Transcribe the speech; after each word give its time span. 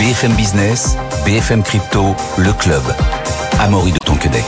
BFM 0.00 0.32
Business, 0.32 0.96
BFM 1.26 1.62
Crypto, 1.62 2.16
le 2.38 2.54
club. 2.54 2.82
Amaury 3.60 3.92
de 3.92 3.98
Tonquedec. 3.98 4.46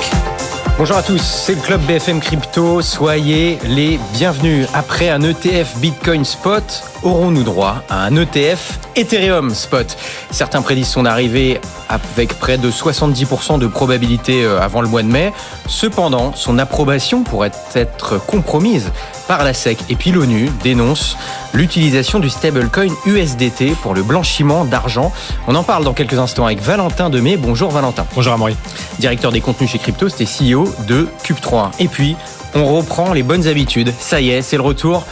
Bonjour 0.79 0.96
à 0.96 1.03
tous, 1.03 1.21
c'est 1.21 1.56
le 1.56 1.61
club 1.61 1.82
BFM 1.82 2.21
Crypto. 2.21 2.80
Soyez 2.80 3.59
les 3.62 4.01
bienvenus. 4.15 4.67
Après 4.73 5.11
un 5.11 5.21
ETF 5.21 5.77
Bitcoin 5.77 6.25
Spot, 6.25 6.65
aurons-nous 7.03 7.43
droit 7.43 7.83
à 7.91 8.03
un 8.04 8.17
ETF 8.17 8.78
Ethereum 8.96 9.54
Spot? 9.54 9.94
Certains 10.30 10.62
prédisent 10.62 10.88
son 10.88 11.04
arrivée 11.04 11.60
avec 11.90 12.38
près 12.38 12.56
de 12.56 12.71
70% 12.71 13.58
de 13.58 13.66
probabilité 13.66 14.44
euh, 14.44 14.58
avant 14.58 14.80
le 14.80 14.88
mois 14.88 15.03
de 15.03 15.08
mai. 15.08 15.34
Cependant, 15.66 16.32
son 16.34 16.59
approbation 16.59 17.24
pourrait 17.24 17.52
être 17.74 18.24
compromise 18.24 18.91
par 19.37 19.45
la 19.45 19.55
SEC. 19.55 19.78
Et 19.88 19.96
puis 19.96 20.10
l'ONU 20.10 20.51
dénonce 20.62 21.16
l'utilisation 21.55 22.19
du 22.19 22.28
stablecoin 22.28 22.88
USDT 23.06 23.74
pour 23.80 23.95
le 23.95 24.02
blanchiment 24.02 24.66
d'argent. 24.66 25.11
On 25.47 25.55
en 25.55 25.62
parle 25.62 25.84
dans 25.84 25.95
quelques 25.95 26.19
instants 26.19 26.45
avec 26.45 26.61
Valentin 26.61 27.09
Demey. 27.09 27.38
Bonjour 27.38 27.71
Valentin. 27.71 28.05
Bonjour 28.15 28.34
Amaury. 28.34 28.57
Directeur 28.98 29.33
des 29.33 29.41
contenus 29.41 29.71
chez 29.71 29.79
Cryptost 29.79 30.21
et 30.21 30.27
CEO 30.27 30.69
de 30.87 31.09
Cube3. 31.24 31.71
Et 31.79 31.88
puis, 31.88 32.15
on 32.55 32.66
reprend 32.66 33.12
les 33.12 33.23
bonnes 33.23 33.47
habitudes. 33.47 33.92
Ça 33.98 34.20
y 34.20 34.30
est, 34.30 34.42
c'est 34.42 34.56
le 34.56 34.62
retour 34.62 35.05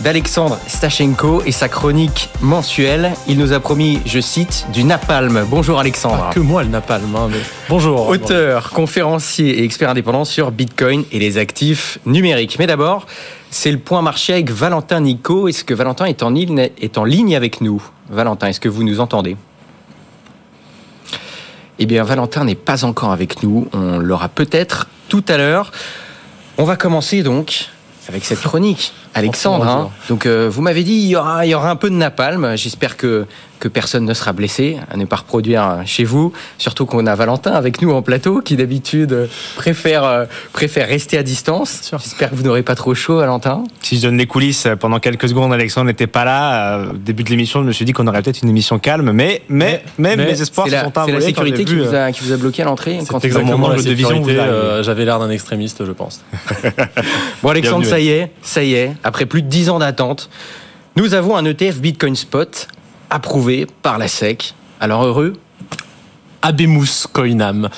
d'Alexandre 0.00 0.58
Stachenko 0.66 1.42
et 1.44 1.52
sa 1.52 1.68
chronique 1.68 2.30
mensuelle. 2.40 3.12
Il 3.26 3.38
nous 3.38 3.52
a 3.52 3.60
promis, 3.60 4.00
je 4.04 4.20
cite, 4.20 4.66
du 4.72 4.84
napalm. 4.84 5.44
Bonjour 5.48 5.78
Alexandre. 5.78 6.26
Pas 6.28 6.34
que 6.34 6.40
moi 6.40 6.62
le 6.62 6.68
napalm. 6.68 7.14
Hein, 7.16 7.28
mais... 7.30 7.38
Bonjour. 7.68 8.08
Auteur, 8.08 8.70
conférencier 8.70 9.60
et 9.60 9.64
expert 9.64 9.90
indépendant 9.90 10.24
sur 10.24 10.50
Bitcoin 10.50 11.04
et 11.12 11.18
les 11.18 11.38
actifs 11.38 11.98
numériques. 12.06 12.58
Mais 12.58 12.66
d'abord, 12.66 13.06
c'est 13.50 13.72
le 13.72 13.78
point 13.78 14.02
marché 14.02 14.34
avec 14.34 14.50
Valentin 14.50 15.00
Nico. 15.00 15.48
Est-ce 15.48 15.64
que 15.64 15.74
Valentin 15.74 16.04
est 16.04 16.22
en 16.22 16.30
ligne, 16.30 16.70
est 16.80 16.98
en 16.98 17.04
ligne 17.04 17.34
avec 17.34 17.60
nous? 17.60 17.82
Valentin, 18.10 18.48
est-ce 18.48 18.60
que 18.60 18.68
vous 18.68 18.84
nous 18.84 19.00
entendez? 19.00 19.36
Eh 21.80 21.86
bien, 21.86 22.02
Valentin 22.02 22.44
n'est 22.44 22.56
pas 22.56 22.84
encore 22.84 23.12
avec 23.12 23.42
nous. 23.42 23.68
On 23.72 23.98
l'aura 23.98 24.28
peut-être 24.28 24.88
tout 25.08 25.24
à 25.28 25.36
l'heure. 25.36 25.70
On 26.60 26.64
va 26.64 26.74
commencer 26.74 27.22
donc 27.22 27.68
avec 28.08 28.24
cette 28.24 28.40
chronique. 28.40 28.92
Alexandre, 29.14 29.66
hein. 29.68 29.90
donc 30.08 30.26
euh, 30.26 30.48
vous 30.50 30.60
m'avez 30.60 30.82
dit 30.82 30.94
il 30.94 31.06
y 31.06 31.14
aura, 31.14 31.46
il 31.46 31.50
y 31.50 31.54
aura 31.54 31.70
un 31.70 31.76
peu 31.76 31.88
de 31.88 31.94
napalm. 31.94 32.56
J'espère 32.56 32.96
que 32.96 33.26
que 33.58 33.68
personne 33.68 34.04
ne 34.04 34.14
sera 34.14 34.32
blessé 34.32 34.78
à 34.90 34.96
ne 34.96 35.04
pas 35.04 35.16
reproduire 35.16 35.82
chez 35.84 36.04
vous. 36.04 36.32
Surtout 36.58 36.86
qu'on 36.86 37.06
a 37.06 37.14
Valentin 37.14 37.52
avec 37.52 37.82
nous 37.82 37.90
en 37.92 38.02
plateau 38.02 38.40
qui 38.40 38.56
d'habitude 38.56 39.28
préfère 39.56 40.04
euh, 40.04 40.24
préfère 40.52 40.88
rester 40.88 41.18
à 41.18 41.22
distance. 41.22 41.90
J'espère 41.90 42.30
que 42.30 42.34
vous 42.34 42.42
n'aurez 42.42 42.62
pas 42.62 42.74
trop 42.74 42.94
chaud, 42.94 43.18
Valentin. 43.18 43.64
Si 43.82 43.96
je 43.96 44.02
donne 44.02 44.16
les 44.16 44.26
coulisses 44.26 44.66
pendant 44.80 45.00
quelques 45.00 45.28
secondes, 45.28 45.52
Alexandre 45.52 45.86
n'était 45.86 46.06
pas 46.06 46.24
là. 46.24 46.88
Au 46.90 46.96
début 46.96 47.24
de 47.24 47.30
l'émission, 47.30 47.60
je 47.62 47.66
me 47.66 47.72
suis 47.72 47.84
dit 47.84 47.92
qu'on 47.92 48.06
aurait 48.06 48.22
peut-être 48.22 48.42
une 48.42 48.48
émission 48.48 48.78
calme, 48.78 49.12
mais 49.12 49.42
mais 49.48 49.82
mais, 49.98 50.16
mes 50.16 50.40
espoirs 50.40 50.66
la, 50.68 50.84
sont 50.84 50.92
C'est 51.06 51.12
la 51.12 51.20
sécurité 51.20 51.64
qui, 51.64 51.74
vous 51.74 51.94
a, 51.94 52.12
qui 52.12 52.24
vous 52.24 52.32
a 52.32 52.36
bloqué 52.36 52.62
à 52.62 52.66
l'entrée. 52.66 52.98
C'est 53.04 53.24
exactement 53.24 53.68
la 53.68 53.78
sécurité. 53.78 54.38
Euh, 54.38 54.82
J'avais 54.82 55.04
l'air 55.04 55.18
d'un 55.18 55.30
extrémiste, 55.30 55.84
je 55.84 55.92
pense. 55.92 56.20
bon, 57.42 57.48
Alexandre, 57.50 57.84
ça 57.84 58.00
y 58.00 58.08
est, 58.08 58.32
ça 58.42 58.62
y 58.62 58.74
est. 58.74 58.92
Après 59.04 59.26
plus 59.26 59.42
de 59.42 59.48
10 59.48 59.70
ans 59.70 59.78
d'attente, 59.78 60.30
nous 60.96 61.14
avons 61.14 61.36
un 61.36 61.44
ETF 61.44 61.78
Bitcoin 61.78 62.16
Spot 62.16 62.68
approuvé 63.10 63.66
par 63.82 63.98
la 63.98 64.08
SEC. 64.08 64.54
Alors 64.80 65.04
heureux? 65.04 65.34
Abemus 66.42 67.06
Coinam. 67.12 67.68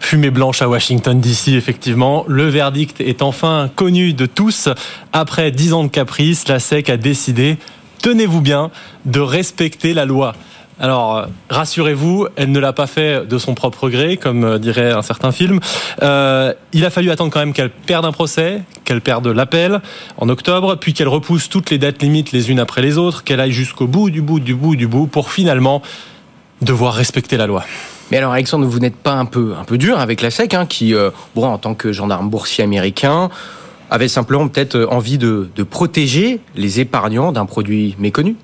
Fumée 0.00 0.30
blanche 0.30 0.62
à 0.62 0.68
Washington 0.68 1.20
DC, 1.20 1.48
effectivement. 1.48 2.24
Le 2.26 2.48
verdict 2.48 3.00
est 3.00 3.22
enfin 3.22 3.70
connu 3.76 4.14
de 4.14 4.26
tous. 4.26 4.68
Après 5.12 5.50
10 5.50 5.74
ans 5.74 5.84
de 5.84 5.88
caprice, 5.88 6.48
la 6.48 6.58
SEC 6.58 6.88
a 6.88 6.96
décidé, 6.96 7.58
tenez-vous 8.02 8.40
bien, 8.40 8.70
de 9.04 9.20
respecter 9.20 9.92
la 9.92 10.06
loi. 10.06 10.34
Alors, 10.82 11.26
rassurez-vous, 11.50 12.28
elle 12.36 12.50
ne 12.50 12.58
l'a 12.58 12.72
pas 12.72 12.86
fait 12.86 13.26
de 13.26 13.36
son 13.36 13.54
propre 13.54 13.90
gré, 13.90 14.16
comme 14.16 14.58
dirait 14.58 14.92
un 14.92 15.02
certain 15.02 15.30
film. 15.30 15.60
Euh, 16.02 16.54
il 16.72 16.86
a 16.86 16.90
fallu 16.90 17.10
attendre 17.10 17.30
quand 17.30 17.40
même 17.40 17.52
qu'elle 17.52 17.68
perde 17.68 18.06
un 18.06 18.12
procès, 18.12 18.62
qu'elle 18.86 19.02
perde 19.02 19.26
l'appel 19.26 19.82
en 20.16 20.30
octobre, 20.30 20.76
puis 20.76 20.94
qu'elle 20.94 21.08
repousse 21.08 21.50
toutes 21.50 21.68
les 21.68 21.76
dates 21.76 22.00
limites 22.00 22.32
les 22.32 22.50
unes 22.50 22.58
après 22.58 22.80
les 22.80 22.96
autres, 22.96 23.24
qu'elle 23.24 23.40
aille 23.40 23.52
jusqu'au 23.52 23.86
bout 23.86 24.08
du 24.08 24.22
bout 24.22 24.40
du 24.40 24.54
bout 24.54 24.74
du 24.74 24.86
bout, 24.86 25.06
pour 25.06 25.30
finalement 25.30 25.82
devoir 26.62 26.94
respecter 26.94 27.36
la 27.36 27.46
loi. 27.46 27.62
Mais 28.10 28.16
alors, 28.16 28.32
Alexandre, 28.32 28.66
vous 28.66 28.78
n'êtes 28.78 28.96
pas 28.96 29.12
un 29.12 29.26
peu, 29.26 29.54
un 29.60 29.64
peu 29.64 29.76
dur 29.76 29.98
avec 29.98 30.22
la 30.22 30.30
SEC, 30.30 30.54
hein, 30.54 30.64
qui, 30.64 30.94
euh, 30.94 31.10
en 31.36 31.58
tant 31.58 31.74
que 31.74 31.92
gendarme 31.92 32.30
boursier 32.30 32.64
américain, 32.64 33.28
avait 33.90 34.08
simplement 34.08 34.48
peut-être 34.48 34.86
envie 34.90 35.18
de, 35.18 35.48
de, 35.54 35.62
protéger 35.62 36.40
les 36.56 36.80
épargnants 36.80 37.32
d'un 37.32 37.44
produit 37.44 37.96
méconnu 37.98 38.36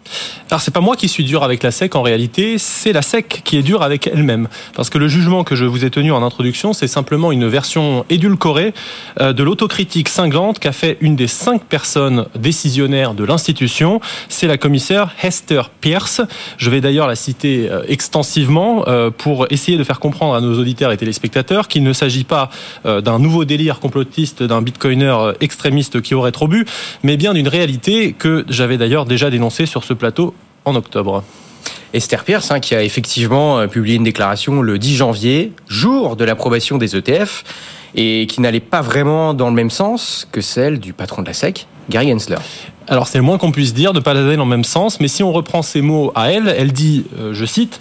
Alors 0.50 0.60
c'est 0.60 0.72
pas 0.72 0.80
moi 0.80 0.96
qui 0.96 1.08
suis 1.08 1.24
dur 1.24 1.42
avec 1.42 1.62
la 1.62 1.70
SEC 1.70 1.94
en 1.94 2.02
réalité, 2.02 2.58
c'est 2.58 2.92
la 2.92 3.02
SEC 3.02 3.42
qui 3.44 3.56
est 3.56 3.62
dure 3.62 3.82
avec 3.82 4.06
elle-même. 4.06 4.48
Parce 4.74 4.90
que 4.90 4.98
le 4.98 5.08
jugement 5.08 5.44
que 5.44 5.54
je 5.54 5.64
vous 5.64 5.84
ai 5.84 5.90
tenu 5.90 6.12
en 6.12 6.22
introduction, 6.22 6.72
c'est 6.72 6.88
simplement 6.88 7.32
une 7.32 7.48
version 7.48 8.04
édulcorée 8.10 8.74
de 9.20 9.42
l'autocritique 9.42 10.08
cinglante 10.08 10.58
qu'a 10.58 10.72
fait 10.72 10.98
une 11.00 11.16
des 11.16 11.26
cinq 11.26 11.64
personnes 11.64 12.26
décisionnaires 12.38 13.14
de 13.14 13.24
l'institution. 13.24 14.00
C'est 14.28 14.46
la 14.46 14.58
commissaire 14.58 15.10
Hester 15.22 15.62
Pierce. 15.80 16.20
Je 16.58 16.70
vais 16.70 16.80
d'ailleurs 16.80 17.06
la 17.06 17.16
citer 17.16 17.68
extensivement 17.88 18.84
pour 19.18 19.46
essayer 19.50 19.78
de 19.78 19.84
faire 19.84 20.00
comprendre 20.00 20.34
à 20.34 20.40
nos 20.40 20.58
auditeurs 20.58 20.92
et 20.92 20.96
téléspectateurs 20.96 21.68
qu'il 21.68 21.82
ne 21.82 21.92
s'agit 21.92 22.24
pas 22.24 22.50
d'un 22.84 23.18
nouveau 23.18 23.44
délire 23.44 23.80
complotiste 23.80 24.42
d'un 24.42 24.62
bitcoiner 24.62 25.32
extrémiste 25.40 26.00
qui 26.02 26.14
aurait 26.14 26.32
trop 26.32 26.48
bu, 26.48 26.66
mais 27.02 27.16
bien 27.16 27.34
d'une 27.34 27.48
réalité 27.48 28.12
que 28.12 28.44
j'avais 28.48 28.78
d'ailleurs 28.78 29.04
déjà 29.04 29.30
dénoncée 29.30 29.66
sur 29.66 29.84
ce 29.84 29.92
plateau 29.92 30.34
en 30.64 30.74
octobre. 30.74 31.24
Esther 31.92 32.24
Pierce, 32.24 32.50
hein, 32.50 32.60
qui 32.60 32.74
a 32.74 32.82
effectivement 32.82 33.66
publié 33.68 33.96
une 33.96 34.04
déclaration 34.04 34.60
le 34.60 34.78
10 34.78 34.96
janvier, 34.96 35.52
jour 35.68 36.16
de 36.16 36.24
l'approbation 36.24 36.78
des 36.78 36.96
ETF, 36.96 37.44
et 37.94 38.26
qui 38.26 38.40
n'allait 38.40 38.60
pas 38.60 38.82
vraiment 38.82 39.34
dans 39.34 39.48
le 39.48 39.54
même 39.54 39.70
sens 39.70 40.28
que 40.30 40.40
celle 40.40 40.78
du 40.78 40.92
patron 40.92 41.22
de 41.22 41.26
la 41.26 41.32
SEC, 41.32 41.66
Gary 41.88 42.10
Gensler. 42.10 42.36
Alors 42.88 43.08
c'est 43.08 43.18
le 43.18 43.24
moins 43.24 43.38
qu'on 43.38 43.50
puisse 43.50 43.74
dire 43.74 43.92
de 43.92 43.98
ne 43.98 44.04
pas 44.04 44.12
aller 44.12 44.36
dans 44.36 44.44
le 44.44 44.50
même 44.50 44.64
sens, 44.64 45.00
mais 45.00 45.08
si 45.08 45.22
on 45.22 45.32
reprend 45.32 45.62
ces 45.62 45.80
mots 45.80 46.12
à 46.14 46.30
elle, 46.30 46.54
elle 46.56 46.72
dit, 46.72 47.04
euh, 47.18 47.34
je 47.34 47.44
cite, 47.44 47.80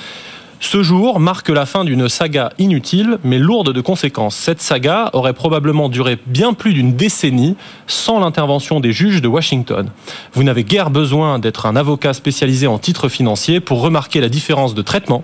ce 0.59 0.83
jour 0.83 1.19
marque 1.19 1.49
la 1.49 1.65
fin 1.65 1.83
d'une 1.83 2.09
saga 2.09 2.51
inutile 2.57 3.17
mais 3.23 3.39
lourde 3.39 3.73
de 3.73 3.81
conséquences. 3.81 4.35
Cette 4.35 4.61
saga 4.61 5.09
aurait 5.13 5.33
probablement 5.33 5.89
duré 5.89 6.17
bien 6.25 6.53
plus 6.53 6.73
d'une 6.73 6.95
décennie 6.95 7.55
sans 7.87 8.19
l'intervention 8.19 8.79
des 8.79 8.91
juges 8.91 9.21
de 9.21 9.27
Washington. 9.27 9.89
Vous 10.33 10.43
n'avez 10.43 10.63
guère 10.63 10.89
besoin 10.89 11.39
d'être 11.39 11.65
un 11.65 11.75
avocat 11.75 12.13
spécialisé 12.13 12.67
en 12.67 12.79
titres 12.79 13.09
financiers 13.09 13.59
pour 13.59 13.81
remarquer 13.81 14.21
la 14.21 14.29
différence 14.29 14.73
de 14.73 14.81
traitement 14.81 15.23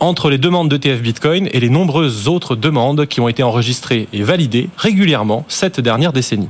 entre 0.00 0.30
les 0.30 0.38
demandes 0.38 0.68
d'ETF 0.68 1.02
Bitcoin 1.02 1.48
et 1.52 1.60
les 1.60 1.70
nombreuses 1.70 2.28
autres 2.28 2.56
demandes 2.56 3.06
qui 3.06 3.20
ont 3.20 3.28
été 3.28 3.42
enregistrées 3.42 4.08
et 4.12 4.22
validées 4.22 4.68
régulièrement 4.76 5.44
cette 5.48 5.80
dernière 5.80 6.12
décennie. 6.12 6.48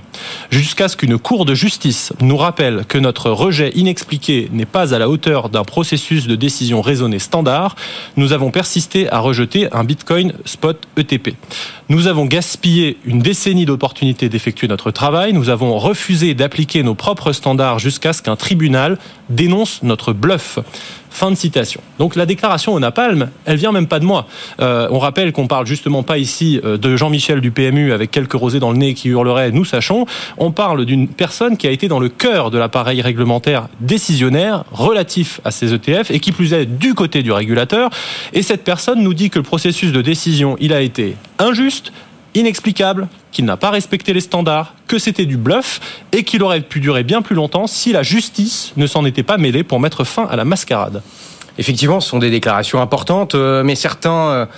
Jusqu'à 0.51 0.89
ce 0.89 0.97
qu'une 0.97 1.19
cour 1.19 1.45
de 1.45 1.55
justice 1.55 2.13
nous 2.21 2.37
rappelle 2.37 2.85
que 2.89 2.99
notre 2.99 3.31
rejet 3.31 3.73
inexpliqué 3.75 4.49
n'est 4.53 4.67
pas 4.67 4.95
à 4.95 4.99
la 4.99 5.09
hauteur 5.09 5.49
d'un 5.49 5.65
processus 5.65 6.27
de 6.27 6.37
décision 6.37 6.81
raisonné 6.81 7.19
standard, 7.19 7.77
nous 8.21 8.35
avons 8.35 8.51
persisté 8.51 9.11
à 9.11 9.19
rejeter 9.19 9.73
un 9.73 9.83
Bitcoin 9.83 10.35
spot 10.45 10.87
ETP. 10.99 11.37
Nous 11.89 12.07
avons 12.07 12.27
gaspillé 12.27 12.99
une 13.07 13.21
décennie 13.21 13.65
d'opportunités 13.65 14.29
d'effectuer 14.29 14.69
notre 14.69 14.91
travail. 14.91 15.33
Nous 15.33 15.49
avons 15.49 15.79
refusé 15.79 16.35
d'appliquer 16.35 16.83
nos 16.83 16.95
propres 16.95 17.33
standards 17.33 17.79
jusqu'à 17.79 18.13
ce 18.13 18.21
qu'un 18.21 18.37
tribunal 18.37 18.99
dénonce 19.31 19.83
notre 19.83 20.13
bluff. 20.13 20.59
Fin 21.11 21.31
de 21.31 21.37
citation. 21.37 21.81
Donc 21.99 22.17
la 22.17 22.27
déclaration 22.27 22.73
au 22.73 22.81
napalm, 22.81 23.31
elle 23.45 23.57
vient 23.57 23.73
même 23.73 23.89
pas 23.89 23.99
de 23.99 24.05
moi. 24.05 24.27
Euh, 24.61 24.89
on 24.91 24.99
rappelle 24.99 25.33
qu'on 25.33 25.47
parle 25.47 25.67
justement 25.67 26.03
pas 26.03 26.19
ici 26.19 26.61
de 26.63 26.97
Jean-Michel 26.97 27.41
du 27.41 27.51
PMU 27.51 27.93
avec 27.93 28.11
quelques 28.11 28.35
rosés 28.35 28.61
dans 28.61 28.71
le 28.71 28.79
nez 28.79 28.95
qui 28.95 29.09
hurleraient 29.09 29.51
nous 29.51 29.65
sachons. 29.65 30.07
On 30.39 30.53
parle 30.53 30.85
d'une 30.85 31.09
personne 31.09 31.57
qui 31.57 31.67
a 31.67 31.71
été 31.71 31.89
dans 31.89 31.99
le 31.99 32.09
cœur 32.09 32.51
de 32.51 32.59
l'appareil 32.59 33.03
réglementaire 33.03 33.69
décisionnaire 33.81 34.65
relatif 34.71 35.41
à 35.45 35.51
ces 35.51 35.75
ETF 35.75 36.11
et 36.11 36.21
qui 36.21 36.33
plus 36.33 36.53
est 36.53 36.67
du 36.67 36.95
côté 36.95 37.23
du 37.23 37.33
régulateur. 37.33 37.91
Et 38.33 38.43
cette 38.43 38.65
personne 38.65 39.03
nous 39.03 39.15
dit 39.15 39.31
que 39.31 39.39
le 39.39 39.43
processus 39.43 39.93
de 39.93 40.03
décision, 40.03 40.57
il 40.61 40.73
a 40.73 40.81
été 40.81 41.17
injuste, 41.39 41.93
inexplicable, 42.35 43.09
qu'il 43.33 43.45
n'a 43.45 43.57
pas 43.57 43.71
respecté 43.71 44.13
les 44.13 44.21
standards, 44.21 44.75
que 44.87 44.99
c'était 44.99 45.27
du 45.27 45.37
bluff 45.37 45.81
et 46.13 46.25
qu'il 46.25 46.43
aurait 46.43 46.61
pu 46.61 46.81
durer 46.81 47.05
bien 47.05 47.23
plus 47.23 47.35
longtemps 47.37 47.67
si 47.67 47.93
la 47.93 48.03
justice 48.03 48.73
ne 48.77 48.87
s'en 48.87 49.05
était 49.05 49.23
pas 49.23 49.39
mêlée 49.39 49.63
pour 49.63 49.81
mettre 49.81 50.05
fin 50.05 50.27
à 50.27 50.37
la 50.37 50.45
mascarade. 50.45 51.03
Effectivement, 51.59 52.01
ce 52.01 52.09
sont 52.09 52.19
des 52.19 52.31
déclarations 52.31 52.81
importantes, 52.81 53.35
mais 53.35 53.75
certains 53.75 54.49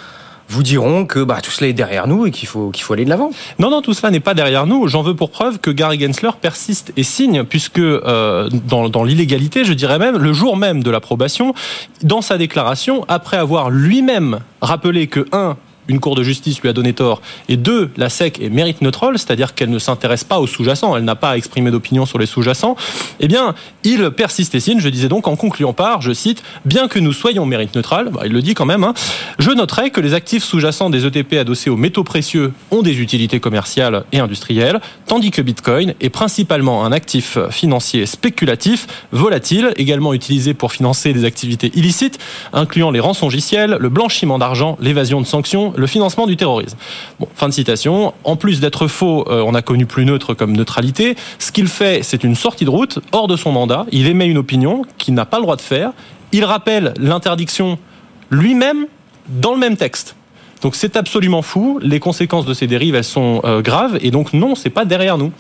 vous 0.53 0.63
diront 0.63 1.07
que 1.07 1.25
bah, 1.25 1.39
tout 1.43 1.51
cela 1.51 1.69
est 1.69 1.73
derrière 1.73 2.07
nous 2.07 2.27
et 2.27 2.31
qu'il 2.31 2.47
faut, 2.47 2.71
qu'il 2.71 2.85
faut 2.85 2.93
aller 2.93 3.05
de 3.05 3.11
l'avant. 3.11 3.31
Non, 3.59 3.71
non, 3.71 3.83
tout 3.83 3.95
cela 3.95 4.11
n'est 4.11 4.21
pas 4.21 4.35
derrière 4.35 4.67
nous. 4.67 4.87
J'en 4.87 5.03
veux 5.03 5.17
pour 5.17 5.31
preuve 5.31 5.59
que 5.59 5.71
Gary 5.71 5.99
Gensler 5.99 6.31
persiste 6.41 6.93
et 6.97 7.03
signe, 7.03 7.45
puisque 7.45 7.79
euh, 7.79 8.49
dans, 8.51 8.89
dans 8.89 9.03
l'illégalité, 9.03 9.65
je 9.65 9.73
dirais 9.73 9.99
même, 9.99 10.19
le 10.19 10.33
jour 10.33 10.57
même 10.57 10.83
de 10.83 10.91
l'approbation, 10.91 11.55
dans 12.03 12.21
sa 12.21 12.39
déclaration, 12.39 13.05
après 13.09 13.39
avoir 13.39 13.71
lui-même 13.71 14.41
rappelé 14.61 15.07
que, 15.07 15.27
un, 15.33 15.57
une 15.89 16.01
cour 16.01 16.15
de 16.15 16.23
justice 16.23 16.61
lui 16.61 16.69
a 16.69 16.73
donné 16.73 16.93
tort, 16.93 17.23
et 17.49 17.57
deux, 17.57 17.91
la 17.97 18.09
SEC 18.09 18.41
est 18.41 18.51
mérite 18.51 18.83
neutrale, 18.83 19.19
c'est-à-dire 19.19 19.55
qu'elle 19.55 19.71
ne 19.71 19.79
s'intéresse 19.79 20.25
pas 20.25 20.39
aux 20.39 20.47
sous-jacents, 20.47 20.97
elle 20.97 21.05
n'a 21.05 21.17
pas 21.17 21.31
à 21.31 21.37
exprimer 21.37 21.71
d'opinion 21.71 22.07
sur 22.07 22.19
les 22.19 22.27
sous-jacents, 22.27 22.77
eh 23.21 23.29
bien, 23.29 23.55
il 23.85 24.11
persiste 24.11 24.55
et 24.55 24.61
signe, 24.61 24.81
je 24.81 24.89
disais 24.89 25.09
donc 25.09 25.27
en 25.29 25.37
concluant 25.37 25.73
par, 25.73 26.01
je 26.03 26.13
cite, 26.13 26.43
bien 26.65 26.89
que 26.89 26.99
nous 26.99 27.13
soyons 27.13 27.47
mérite 27.47 27.75
neutral, 27.75 28.11
bah, 28.11 28.23
il 28.25 28.33
le 28.33 28.43
dit 28.43 28.55
quand 28.55 28.67
même, 28.67 28.85
hein, 28.85 28.95
je 29.39 29.51
noterai 29.51 29.91
que 29.91 30.01
les 30.01 30.15
actifs 30.15 30.45
sous-jacents 30.45 30.91
des 30.91 31.07
ETP 31.07 31.35
adossés 31.35 31.71
aux 31.71 31.77
métaux 31.77 32.05
précieux 32.05 32.53
ont 32.71 32.83
des 32.83 33.01
utilités 33.01 33.41
commerciales 33.41 34.05
et 34.13 34.19
industrielles, 34.19 34.81
tandis 35.07 35.31
que 35.31 35.43
Bitcoin 35.43 35.95
est 36.01 36.11
principalement 36.11 36.85
un 36.85 36.93
actif 36.93 37.39
financier 37.51 38.07
spéculatif, 38.07 38.87
volatile, 39.11 39.73
également 39.77 40.15
utilisé 40.15 40.55
pour 40.55 40.73
financer 40.73 41.13
des 41.13 41.25
activités 41.25 41.71
illicites, 41.75 42.19
incluant 42.53 42.91
les 42.91 43.01
rançongiciels, 43.01 43.77
le 43.81 43.89
blanchiment 43.89 44.39
d'argent, 44.39 44.77
l'évasion 44.81 45.21
de 45.21 45.27
sanctions, 45.27 45.72
le 45.77 45.87
financement 45.87 46.27
du 46.27 46.37
terrorisme. 46.37 46.77
Fin 47.35 47.49
de 47.49 47.55
citation. 47.55 48.15
En 48.25 48.37
plus 48.37 48.61
d'être 48.61 48.87
faux, 48.87 49.25
euh, 49.29 49.43
on 49.47 49.55
a 49.55 49.63
connu 49.63 49.87
plus 49.87 50.05
neutre 50.05 50.35
comme 50.35 50.57
neutralité. 50.57 51.17
Ce 51.39 51.53
qu'il 51.53 51.69
fait, 51.69 52.03
c'est 52.03 52.25
une 52.25 52.35
sortie 52.35 52.65
de 52.65 52.71
route 52.71 52.99
hors 53.13 53.29
de 53.29 53.37
son 53.37 53.53
mandat. 53.53 53.87
Il 53.93 54.07
émet 54.07 54.27
une 54.27 54.39
opinion 54.39 54.85
qu'il 54.99 55.15
n'a 55.15 55.27
pas 55.27 55.39
le 55.39 55.43
droit 55.43 55.57
de 55.57 55.61
faire. 55.61 55.93
Il 56.33 56.45
rappelle 56.45 56.95
l'interdiction 56.99 57.79
lui-même 58.31 58.87
dans 59.29 59.53
le 59.53 59.59
même 59.59 59.77
texte. 59.77 60.17
Donc 60.63 60.77
c'est 60.77 60.97
absolument 60.97 61.43
fou. 61.43 61.79
Les 61.83 62.01
conséquences 62.01 62.47
de 62.47 62.55
ces 62.55 62.67
dérives, 62.67 62.95
elles 62.95 63.05
sont 63.05 63.41
euh, 63.45 63.61
graves. 63.61 63.99
Et 64.01 64.11
donc 64.11 64.33
non, 64.33 64.55
c'est 64.55 64.71
pas 64.71 64.85
derrière 64.85 65.19
nous. 65.19 65.33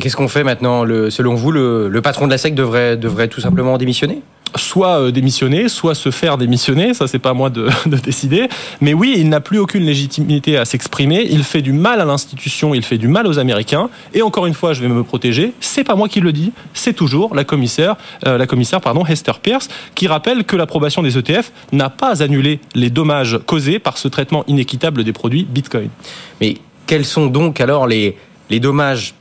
Qu'est-ce 0.00 0.16
qu'on 0.16 0.28
fait 0.28 0.44
maintenant 0.44 0.84
le, 0.84 1.10
Selon 1.10 1.34
vous, 1.34 1.52
le, 1.52 1.88
le, 1.88 2.02
patron 2.02 2.26
de 2.26 2.32
la 2.32 2.38
SEC 2.38 2.54
devrait, 2.54 2.96
devrait 2.96 3.28
tout 3.28 3.40
simplement 3.40 3.78
démissionner 3.78 4.22
soit 4.54 5.00
euh, 5.00 5.10
démissionner, 5.10 5.68
soit 5.68 5.94
se 5.94 6.10
faire 6.10 6.38
démissionner. 6.38 6.94
Ça, 6.94 7.06
c'est 7.06 7.18
pas 7.18 7.30
à 7.30 7.34
moi 7.34 7.50
de, 7.50 7.68
de, 7.86 7.96
décider. 7.96 8.48
Mais 8.80 8.94
oui, 8.94 9.14
il 9.16 9.28
n'a 9.28 9.40
plus 9.40 9.58
aucune 9.58 9.84
légitimité 9.84 10.56
à 10.56 10.64
s'exprimer. 10.64 11.26
Il 11.30 11.44
fait 11.44 11.62
du 11.62 11.72
mal 11.72 12.00
à 12.00 12.04
l'institution, 12.04 12.74
il 12.74 12.82
fait 12.82 12.98
du 12.98 13.08
mal 13.08 13.26
aux 13.26 13.38
Américains. 13.38 13.88
Et 14.14 14.22
encore 14.22 14.46
une 14.46 14.54
fois, 14.54 14.72
je 14.72 14.80
vais 14.80 14.88
me 14.88 15.02
protéger. 15.02 15.52
C'est 15.60 15.84
pas 15.84 15.94
moi 15.94 16.08
qui 16.08 16.20
le 16.20 16.32
dis, 16.32 16.52
c'est 16.74 16.94
toujours 16.94 17.34
la 17.34 17.44
commissaire, 17.44 17.96
euh, 18.26 18.38
la 18.38 18.46
commissaire 18.46 18.80
pardon, 18.80 19.04
Hester 19.04 19.32
Pierce, 19.42 19.68
qui 19.94 20.06
rappelle 20.08 20.44
que 20.44 20.56
l'approbation 20.56 21.02
des 21.02 21.18
ETF 21.18 21.52
n'a 21.72 21.90
pas 21.90 22.22
annulé 22.22 22.60
les 22.74 22.90
dommages 22.90 23.38
causés 23.46 23.78
par 23.78 23.98
ce 23.98 24.08
traitement 24.08 24.44
inéquitable 24.46 25.04
des 25.04 25.12
produits 25.12 25.46
Bitcoin. 25.48 25.88
Mais 26.40 26.56
quels 26.86 27.04
sont 27.04 27.26
donc 27.26 27.60
alors 27.60 27.86
les, 27.86 28.16
les 28.50 28.60
dommages 28.60 29.14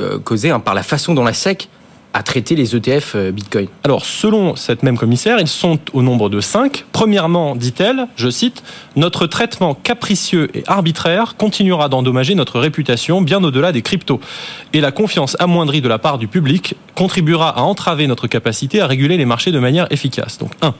euh, 0.00 0.18
causés 0.18 0.50
hein, 0.50 0.60
par 0.60 0.74
la 0.74 0.82
façon 0.82 1.14
dont 1.14 1.24
la 1.24 1.32
SEC 1.32 1.68
à 2.14 2.22
traiter 2.22 2.54
les 2.54 2.76
ETF 2.76 3.16
euh, 3.16 3.32
Bitcoin 3.32 3.66
Alors, 3.82 4.06
selon 4.06 4.54
cette 4.54 4.84
même 4.84 4.96
commissaire, 4.96 5.40
ils 5.40 5.48
sont 5.48 5.80
au 5.92 6.00
nombre 6.00 6.30
de 6.30 6.40
cinq. 6.40 6.84
Premièrement, 6.92 7.56
dit-elle, 7.56 8.06
je 8.14 8.30
cite, 8.30 8.62
Notre 8.94 9.26
traitement 9.26 9.74
capricieux 9.74 10.48
et 10.54 10.62
arbitraire 10.68 11.34
continuera 11.36 11.88
d'endommager 11.88 12.36
notre 12.36 12.60
réputation 12.60 13.20
bien 13.20 13.42
au-delà 13.42 13.72
des 13.72 13.82
cryptos. 13.82 14.20
Et 14.72 14.80
la 14.80 14.92
confiance 14.92 15.36
amoindrie 15.40 15.80
de 15.80 15.88
la 15.88 15.98
part 15.98 16.18
du 16.18 16.28
public 16.28 16.76
contribuera 16.94 17.50
à 17.50 17.62
entraver 17.62 18.06
notre 18.06 18.28
capacité 18.28 18.80
à 18.80 18.86
réguler 18.86 19.16
les 19.16 19.26
marchés 19.26 19.50
de 19.50 19.58
manière 19.58 19.88
efficace. 19.90 20.38
Donc, 20.38 20.52
un. 20.62 20.74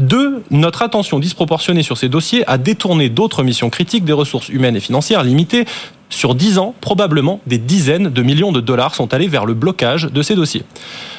Deux, 0.00 0.42
notre 0.50 0.82
attention 0.82 1.18
disproportionnée 1.18 1.82
sur 1.82 1.98
ces 1.98 2.08
dossiers 2.08 2.42
a 2.48 2.58
détourné 2.58 3.10
d'autres 3.10 3.42
missions 3.44 3.70
critiques 3.70 4.04
des 4.04 4.12
ressources 4.12 4.48
humaines 4.48 4.76
et 4.76 4.80
financières 4.80 5.22
limitées. 5.22 5.66
Sur 6.10 6.34
dix 6.34 6.58
ans, 6.58 6.74
probablement 6.80 7.40
des 7.46 7.58
dizaines 7.58 8.10
de 8.10 8.22
millions 8.22 8.50
de 8.50 8.60
dollars 8.60 8.94
sont 8.96 9.14
allés 9.14 9.28
vers 9.28 9.46
le 9.46 9.54
blocage 9.54 10.04
de 10.04 10.22
ces 10.22 10.34
dossiers. 10.34 10.64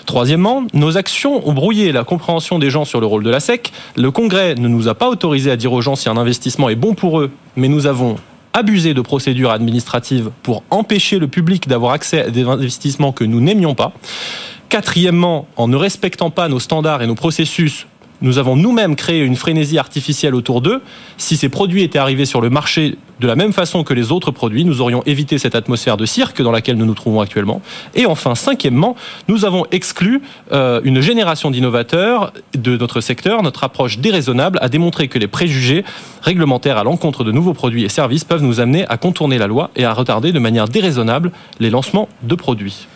Troisièmement, 0.05 0.63
nos 0.73 0.97
actions 0.97 1.47
ont 1.47 1.53
brouillé 1.53 1.93
la 1.93 2.03
compréhension 2.03 2.59
des 2.59 2.69
gens 2.69 2.83
sur 2.83 2.99
le 2.99 3.05
rôle 3.05 3.23
de 3.23 3.29
la 3.29 3.39
SEC. 3.39 3.71
Le 3.95 4.11
Congrès 4.11 4.55
ne 4.55 4.67
nous 4.67 4.89
a 4.89 4.93
pas 4.93 5.09
autorisé 5.09 5.49
à 5.49 5.55
dire 5.55 5.71
aux 5.71 5.81
gens 5.81 5.95
si 5.95 6.09
un 6.09 6.17
investissement 6.17 6.67
est 6.69 6.75
bon 6.75 6.93
pour 6.93 7.21
eux, 7.21 7.31
mais 7.55 7.69
nous 7.69 7.87
avons 7.87 8.17
abusé 8.53 8.93
de 8.93 9.01
procédures 9.01 9.51
administratives 9.51 10.29
pour 10.43 10.63
empêcher 10.69 11.19
le 11.19 11.27
public 11.27 11.69
d'avoir 11.69 11.93
accès 11.93 12.23
à 12.23 12.29
des 12.29 12.43
investissements 12.43 13.13
que 13.13 13.23
nous 13.23 13.39
n'aimions 13.39 13.75
pas. 13.75 13.93
Quatrièmement, 14.67 15.47
en 15.55 15.69
ne 15.69 15.77
respectant 15.77 16.29
pas 16.31 16.49
nos 16.49 16.59
standards 16.59 17.01
et 17.01 17.07
nos 17.07 17.15
processus, 17.15 17.87
nous 18.21 18.37
avons 18.37 18.55
nous-mêmes 18.55 18.95
créé 18.95 19.21
une 19.21 19.35
frénésie 19.35 19.77
artificielle 19.77 20.35
autour 20.35 20.61
d'eux. 20.61 20.81
Si 21.17 21.37
ces 21.37 21.49
produits 21.49 21.83
étaient 21.83 21.99
arrivés 21.99 22.25
sur 22.25 22.41
le 22.41 22.49
marché 22.49 22.97
de 23.19 23.27
la 23.27 23.35
même 23.35 23.53
façon 23.53 23.83
que 23.83 23.93
les 23.93 24.11
autres 24.11 24.31
produits, 24.31 24.65
nous 24.65 24.81
aurions 24.81 25.03
évité 25.05 25.37
cette 25.37 25.55
atmosphère 25.55 25.97
de 25.97 26.05
cirque 26.05 26.41
dans 26.41 26.51
laquelle 26.51 26.75
nous 26.75 26.85
nous 26.85 26.93
trouvons 26.93 27.21
actuellement. 27.21 27.61
Et 27.95 28.05
enfin, 28.05 28.35
cinquièmement, 28.35 28.95
nous 29.27 29.45
avons 29.45 29.65
exclu 29.71 30.21
euh, 30.51 30.81
une 30.83 31.01
génération 31.01 31.51
d'innovateurs 31.51 32.33
de 32.55 32.77
notre 32.77 33.01
secteur. 33.01 33.43
Notre 33.43 33.63
approche 33.63 33.99
déraisonnable 33.99 34.59
a 34.61 34.69
démontré 34.69 35.07
que 35.07 35.19
les 35.19 35.27
préjugés 35.27 35.83
réglementaires 36.21 36.77
à 36.77 36.83
l'encontre 36.83 37.23
de 37.23 37.31
nouveaux 37.31 37.53
produits 37.53 37.83
et 37.83 37.89
services 37.89 38.23
peuvent 38.23 38.43
nous 38.43 38.59
amener 38.59 38.87
à 38.87 38.97
contourner 38.97 39.37
la 39.37 39.47
loi 39.47 39.71
et 39.75 39.85
à 39.85 39.93
retarder 39.93 40.31
de 40.31 40.39
manière 40.39 40.67
déraisonnable 40.67 41.31
les 41.59 41.69
lancements 41.69 42.09
de 42.23 42.35
produits. 42.35 42.87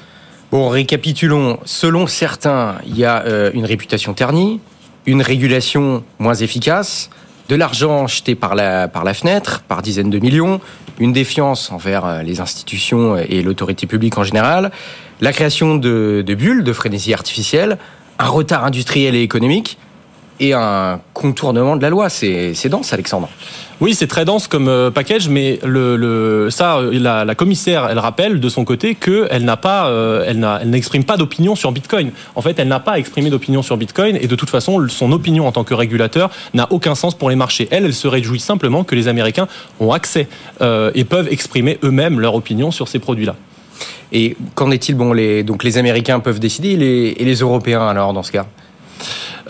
Bon, 0.51 0.69
récapitulons. 0.69 1.59
Selon 1.65 2.07
certains, 2.07 2.75
il 2.85 2.97
y 2.97 3.05
a 3.05 3.23
euh, 3.25 3.51
une 3.53 3.65
réputation 3.65 4.13
ternie, 4.13 4.59
une 5.05 5.21
régulation 5.21 6.03
moins 6.19 6.33
efficace, 6.33 7.09
de 7.49 7.55
l'argent 7.55 8.07
jeté 8.07 8.35
par 8.35 8.55
la, 8.55 8.87
par 8.87 9.03
la 9.03 9.13
fenêtre, 9.13 9.61
par 9.67 9.81
dizaines 9.81 10.09
de 10.09 10.19
millions, 10.19 10.59
une 10.99 11.13
défiance 11.13 11.71
envers 11.71 12.05
euh, 12.05 12.21
les 12.23 12.39
institutions 12.39 13.17
et 13.17 13.43
l'autorité 13.43 13.85
publique 13.85 14.17
en 14.17 14.23
général, 14.23 14.71
la 15.21 15.31
création 15.31 15.75
de, 15.75 16.23
de 16.25 16.35
bulles, 16.35 16.63
de 16.63 16.73
frénésie 16.73 17.13
artificielle, 17.13 17.77
un 18.19 18.27
retard 18.27 18.65
industriel 18.65 19.15
et 19.15 19.21
économique, 19.21 19.77
et 20.39 20.53
un 20.53 20.99
contournement 21.13 21.75
de 21.75 21.81
la 21.81 21.89
loi. 21.89 22.09
C'est 22.09 22.69
dense, 22.69 22.93
Alexandre. 22.93 23.29
Oui, 23.81 23.93
c'est 23.93 24.07
très 24.07 24.23
dense 24.23 24.47
comme 24.47 24.69
euh, 24.69 24.89
package, 24.89 25.27
mais 25.27 25.59
le, 25.65 25.97
le 25.97 26.49
ça, 26.49 26.79
la, 26.93 27.25
la, 27.25 27.35
commissaire, 27.35 27.89
elle 27.91 27.99
rappelle 27.99 28.39
de 28.39 28.47
son 28.47 28.63
côté 28.63 28.95
qu'elle 28.95 29.43
n'a 29.43 29.57
pas, 29.57 29.89
euh, 29.89 30.23
elle 30.25 30.69
n'exprime 30.69 31.03
pas 31.03 31.17
d'opinion 31.17 31.55
sur 31.55 31.73
Bitcoin. 31.73 32.11
En 32.35 32.41
fait, 32.41 32.57
elle 32.57 32.69
n'a 32.69 32.79
pas 32.79 32.97
exprimé 32.97 33.29
d'opinion 33.29 33.61
sur 33.61 33.75
Bitcoin, 33.75 34.17
et 34.21 34.27
de 34.27 34.35
toute 34.35 34.49
façon, 34.49 34.87
son 34.87 35.11
opinion 35.11 35.45
en 35.45 35.51
tant 35.51 35.65
que 35.65 35.73
régulateur 35.73 36.31
n'a 36.53 36.71
aucun 36.71 36.95
sens 36.95 37.15
pour 37.15 37.29
les 37.29 37.35
marchés. 37.35 37.67
Elle, 37.69 37.83
elle 37.83 37.93
se 37.93 38.07
réjouit 38.07 38.39
simplement 38.39 38.85
que 38.85 38.95
les 38.95 39.09
Américains 39.09 39.49
ont 39.81 39.91
accès 39.91 40.29
euh, 40.61 40.91
et 40.95 41.03
peuvent 41.03 41.27
exprimer 41.29 41.77
eux-mêmes 41.83 42.21
leur 42.21 42.35
opinion 42.35 42.71
sur 42.71 42.87
ces 42.87 42.99
produits-là. 42.99 43.35
Et 44.13 44.37
qu'en 44.53 44.71
est-il 44.71 44.95
Bon, 44.95 45.11
les, 45.11 45.43
donc 45.43 45.65
les 45.65 45.77
Américains 45.77 46.21
peuvent 46.21 46.39
décider, 46.39 46.77
les, 46.77 47.15
et 47.17 47.25
les 47.25 47.35
Européens 47.35 47.85
alors 47.85 48.13
dans 48.13 48.23
ce 48.23 48.31
cas? 48.31 48.45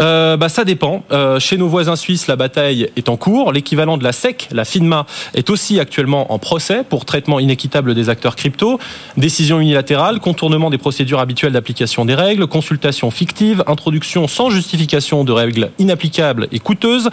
Euh, 0.02 0.38
bah, 0.38 0.50
Ça 0.50 0.64
dépend. 0.64 1.04
Euh, 1.12 1.40
chez 1.40 1.58
nos 1.58 1.68
voisins 1.68 1.96
suisses, 1.96 2.28
la 2.28 2.36
bataille 2.36 2.90
est 2.96 3.10
en 3.10 3.18
cours. 3.18 3.52
L'équivalent 3.52 3.98
de 3.98 4.04
la 4.04 4.12
SEC, 4.12 4.50
la 4.52 4.66
FINMA, 4.66 5.06
est 5.34 5.50
aussi 5.50 5.80
actuellement 5.80 6.34
en 6.34 6.40
procès 6.40 6.84
pour 6.88 7.06
traitement 7.06 7.40
inéquitable 7.40 7.94
des 7.94 8.10
acteurs 8.10 8.36
crypto. 8.36 8.80
Décision 9.18 9.60
unilatérale, 9.60 10.20
contournement 10.20 10.70
des 10.70 10.78
procédures 10.78 11.20
habituelles 11.20 11.54
d'application 11.54 12.06
des 12.06 12.16
règles, 12.16 12.48
consultation 12.48 13.12
fictive, 13.12 13.64
introduction 13.68 14.28
sans 14.28 14.50
justification 14.50 15.24
de 15.24 15.32
règles 15.32 15.72
inapplicables 15.80 16.48
et 16.52 16.60
coûteuses 16.60 17.10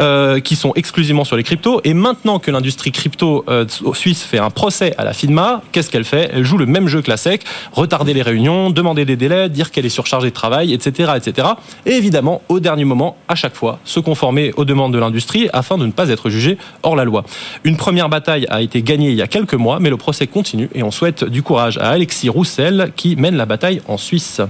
euh, 0.00 0.40
qui 0.40 0.56
sont 0.56 0.72
exclusivement 0.74 1.24
sur 1.24 1.36
les 1.36 1.42
cryptos. 1.42 1.80
Et 1.84 1.94
maintenant 1.94 2.38
que 2.38 2.50
l'industrie 2.50 2.92
crypto 2.92 3.44
euh, 3.48 3.66
suisse 3.94 4.22
fait 4.22 4.38
un 4.38 4.50
procès 4.50 4.94
à 4.98 5.04
la 5.04 5.12
FINMA, 5.12 5.62
qu'est-ce 5.72 5.90
qu'elle 5.90 6.04
fait? 6.04 6.30
Elle 6.32 6.44
joue 6.44 6.58
le 6.58 6.66
même 6.66 6.88
jeu 6.88 7.02
que 7.02 7.10
la 7.10 7.16
SEC, 7.16 7.44
retarder 7.72 8.14
les 8.14 8.22
réunions, 8.22 8.70
demander 8.70 9.04
des 9.04 9.16
délais, 9.16 9.48
dire 9.48 9.70
qu'elle 9.70 9.86
est 9.86 9.90
surchargée 9.90 10.30
de 10.30 10.34
travail, 10.34 10.72
etc. 10.72 11.12
etc. 11.16 11.48
Et 11.86 11.92
évidemment, 11.92 12.21
au 12.48 12.60
dernier 12.60 12.84
moment, 12.84 13.16
à 13.28 13.34
chaque 13.34 13.54
fois, 13.54 13.78
se 13.84 14.00
conformer 14.00 14.52
aux 14.56 14.64
demandes 14.64 14.92
de 14.92 14.98
l'industrie 14.98 15.48
afin 15.52 15.78
de 15.78 15.86
ne 15.86 15.92
pas 15.92 16.08
être 16.08 16.30
jugé 16.30 16.58
hors 16.82 16.96
la 16.96 17.04
loi. 17.04 17.24
Une 17.64 17.76
première 17.76 18.08
bataille 18.08 18.46
a 18.50 18.62
été 18.62 18.82
gagnée 18.82 19.10
il 19.10 19.16
y 19.16 19.22
a 19.22 19.26
quelques 19.26 19.54
mois, 19.54 19.80
mais 19.80 19.90
le 19.90 19.96
procès 19.96 20.26
continue 20.26 20.68
et 20.74 20.82
on 20.82 20.90
souhaite 20.90 21.24
du 21.24 21.42
courage 21.42 21.78
à 21.78 21.90
Alexis 21.90 22.28
Roussel 22.28 22.92
qui 22.96 23.16
mène 23.16 23.36
la 23.36 23.46
bataille 23.46 23.82
en 23.88 23.96
Suisse. 23.96 24.40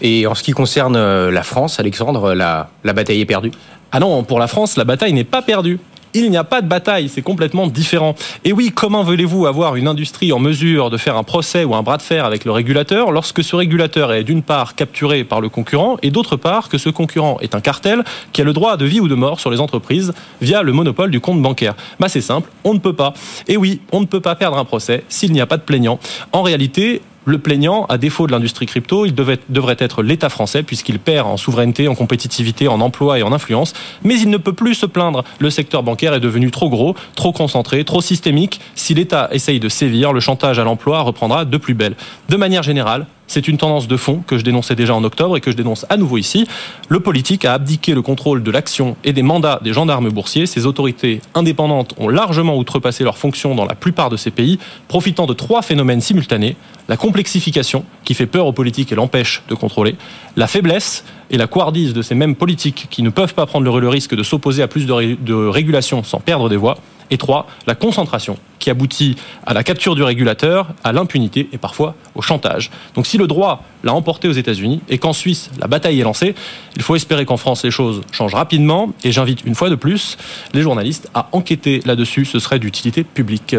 Et 0.00 0.26
en 0.26 0.34
ce 0.34 0.42
qui 0.42 0.52
concerne 0.52 0.96
euh, 0.96 1.30
la 1.30 1.42
France, 1.42 1.78
Alexandre, 1.78 2.34
la, 2.34 2.70
la 2.82 2.92
bataille 2.92 3.20
est 3.20 3.26
perdue? 3.26 3.52
Ah 3.92 4.00
non, 4.00 4.24
pour 4.24 4.38
la 4.38 4.48
France, 4.48 4.76
la 4.76 4.84
bataille 4.84 5.12
n'est 5.12 5.22
pas 5.22 5.42
perdue 5.42 5.78
il 6.14 6.30
n'y 6.30 6.36
a 6.36 6.44
pas 6.44 6.60
de 6.60 6.68
bataille, 6.68 7.08
c'est 7.08 7.22
complètement 7.22 7.66
différent. 7.66 8.14
Et 8.44 8.52
oui, 8.52 8.70
comment 8.74 9.02
voulez-vous 9.02 9.46
avoir 9.46 9.76
une 9.76 9.88
industrie 9.88 10.32
en 10.32 10.38
mesure 10.38 10.90
de 10.90 10.96
faire 10.96 11.16
un 11.16 11.22
procès 11.22 11.64
ou 11.64 11.74
un 11.74 11.82
bras 11.82 11.96
de 11.96 12.02
fer 12.02 12.24
avec 12.24 12.44
le 12.44 12.52
régulateur 12.52 13.12
lorsque 13.12 13.42
ce 13.42 13.56
régulateur 13.56 14.12
est 14.12 14.24
d'une 14.24 14.42
part 14.42 14.74
capturé 14.74 15.24
par 15.24 15.40
le 15.40 15.48
concurrent 15.48 15.96
et 16.02 16.10
d'autre 16.10 16.36
part 16.36 16.68
que 16.68 16.78
ce 16.78 16.88
concurrent 16.88 17.38
est 17.40 17.54
un 17.54 17.60
cartel 17.60 18.04
qui 18.32 18.40
a 18.40 18.44
le 18.44 18.52
droit 18.52 18.76
de 18.76 18.84
vie 18.84 19.00
ou 19.00 19.08
de 19.08 19.14
mort 19.14 19.40
sur 19.40 19.50
les 19.50 19.60
entreprises 19.60 20.12
via 20.40 20.62
le 20.62 20.72
monopole 20.72 21.10
du 21.10 21.20
compte 21.20 21.40
bancaire 21.40 21.74
Bah 22.00 22.08
c'est 22.08 22.20
simple, 22.20 22.50
on 22.64 22.74
ne 22.74 22.78
peut 22.78 22.92
pas. 22.92 23.14
Et 23.48 23.56
oui, 23.56 23.80
on 23.92 24.00
ne 24.00 24.06
peut 24.06 24.20
pas 24.20 24.34
perdre 24.34 24.58
un 24.58 24.64
procès 24.64 25.04
s'il 25.08 25.32
n'y 25.32 25.40
a 25.40 25.46
pas 25.46 25.56
de 25.56 25.62
plaignant. 25.62 25.98
En 26.32 26.42
réalité, 26.42 27.02
le 27.24 27.38
plaignant, 27.38 27.84
à 27.86 27.98
défaut 27.98 28.26
de 28.26 28.32
l'industrie 28.32 28.66
crypto, 28.66 29.06
il 29.06 29.14
devrait 29.14 29.76
être 29.78 30.02
l'État 30.02 30.28
français 30.28 30.62
puisqu'il 30.62 30.98
perd 30.98 31.26
en 31.26 31.36
souveraineté, 31.36 31.88
en 31.88 31.94
compétitivité, 31.94 32.68
en 32.68 32.80
emploi 32.80 33.18
et 33.18 33.22
en 33.22 33.32
influence. 33.32 33.74
Mais 34.02 34.18
il 34.18 34.30
ne 34.30 34.36
peut 34.36 34.52
plus 34.52 34.74
se 34.74 34.86
plaindre. 34.86 35.24
Le 35.38 35.50
secteur 35.50 35.82
bancaire 35.82 36.14
est 36.14 36.20
devenu 36.20 36.50
trop 36.50 36.68
gros, 36.68 36.96
trop 37.14 37.32
concentré, 37.32 37.84
trop 37.84 38.00
systémique. 38.00 38.60
Si 38.74 38.94
l'État 38.94 39.28
essaye 39.32 39.60
de 39.60 39.68
sévir, 39.68 40.12
le 40.12 40.20
chantage 40.20 40.58
à 40.58 40.64
l'emploi 40.64 41.00
reprendra 41.00 41.44
de 41.44 41.56
plus 41.56 41.74
belle. 41.74 41.94
De 42.28 42.36
manière 42.36 42.62
générale, 42.62 43.06
c'est 43.26 43.48
une 43.48 43.56
tendance 43.56 43.88
de 43.88 43.96
fond 43.96 44.22
que 44.26 44.36
je 44.36 44.44
dénonçais 44.44 44.74
déjà 44.74 44.94
en 44.94 45.04
octobre 45.04 45.36
et 45.36 45.40
que 45.40 45.50
je 45.50 45.56
dénonce 45.56 45.86
à 45.88 45.96
nouveau 45.96 46.18
ici. 46.18 46.46
Le 46.88 47.00
politique 47.00 47.44
a 47.44 47.54
abdiqué 47.54 47.94
le 47.94 48.02
contrôle 48.02 48.42
de 48.42 48.50
l'action 48.50 48.96
et 49.04 49.12
des 49.12 49.22
mandats 49.22 49.60
des 49.62 49.72
gendarmes 49.72 50.10
boursiers. 50.10 50.46
Ces 50.46 50.66
autorités 50.66 51.20
indépendantes 51.34 51.94
ont 51.98 52.08
largement 52.08 52.56
outrepassé 52.56 53.04
leurs 53.04 53.16
fonctions 53.16 53.54
dans 53.54 53.64
la 53.64 53.74
plupart 53.74 54.10
de 54.10 54.16
ces 54.16 54.30
pays, 54.30 54.58
profitant 54.88 55.26
de 55.26 55.32
trois 55.32 55.62
phénomènes 55.62 56.00
simultanés. 56.00 56.56
La 56.88 56.96
complexification, 56.96 57.84
qui 58.04 58.14
fait 58.14 58.26
peur 58.26 58.46
aux 58.46 58.52
politiques 58.52 58.92
et 58.92 58.96
l'empêche 58.96 59.42
de 59.48 59.54
contrôler. 59.54 59.96
La 60.36 60.46
faiblesse 60.46 61.04
et 61.32 61.38
la 61.38 61.46
couardise 61.46 61.94
de 61.94 62.02
ces 62.02 62.14
mêmes 62.14 62.36
politiques 62.36 62.86
qui 62.90 63.02
ne 63.02 63.08
peuvent 63.08 63.34
pas 63.34 63.46
prendre 63.46 63.80
le 63.80 63.88
risque 63.88 64.14
de 64.14 64.22
s'opposer 64.22 64.62
à 64.62 64.68
plus 64.68 64.86
de, 64.86 65.34
régulation 65.48 66.04
sans 66.04 66.20
perdre 66.20 66.48
des 66.48 66.56
voix. 66.56 66.76
Et 67.10 67.18
trois, 67.18 67.46
la 67.66 67.74
concentration, 67.74 68.38
qui 68.58 68.70
aboutit 68.70 69.16
à 69.44 69.52
la 69.52 69.62
capture 69.62 69.94
du 69.94 70.02
régulateur, 70.02 70.68
à 70.82 70.92
l'impunité 70.92 71.48
et 71.52 71.58
parfois 71.58 71.94
au 72.14 72.22
chantage. 72.22 72.70
Donc 72.94 73.06
si 73.06 73.18
le 73.18 73.26
droit 73.26 73.64
l'a 73.84 73.92
emporté 73.92 74.28
aux 74.28 74.32
États-Unis 74.32 74.80
et 74.88 74.96
qu'en 74.96 75.12
Suisse 75.12 75.50
la 75.58 75.66
bataille 75.66 76.00
est 76.00 76.04
lancée, 76.04 76.34
il 76.76 76.82
faut 76.82 76.96
espérer 76.96 77.26
qu'en 77.26 77.36
France 77.36 77.64
les 77.64 77.70
choses 77.70 78.00
changent 78.12 78.34
rapidement. 78.34 78.92
Et 79.04 79.12
j'invite 79.12 79.44
une 79.44 79.54
fois 79.54 79.68
de 79.68 79.74
plus 79.74 80.16
les 80.54 80.62
journalistes 80.62 81.10
à 81.12 81.28
enquêter 81.32 81.82
là-dessus. 81.84 82.24
Ce 82.24 82.38
serait 82.38 82.58
d'utilité 82.58 83.04
publique. 83.04 83.56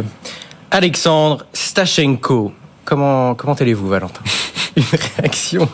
Alexandre 0.72 1.46
Stachenko, 1.54 2.54
comment, 2.86 3.36
comment 3.36 3.54
allez-vous, 3.54 3.88
Valentin? 3.88 4.22
Une 4.76 4.84
réaction 5.20 5.70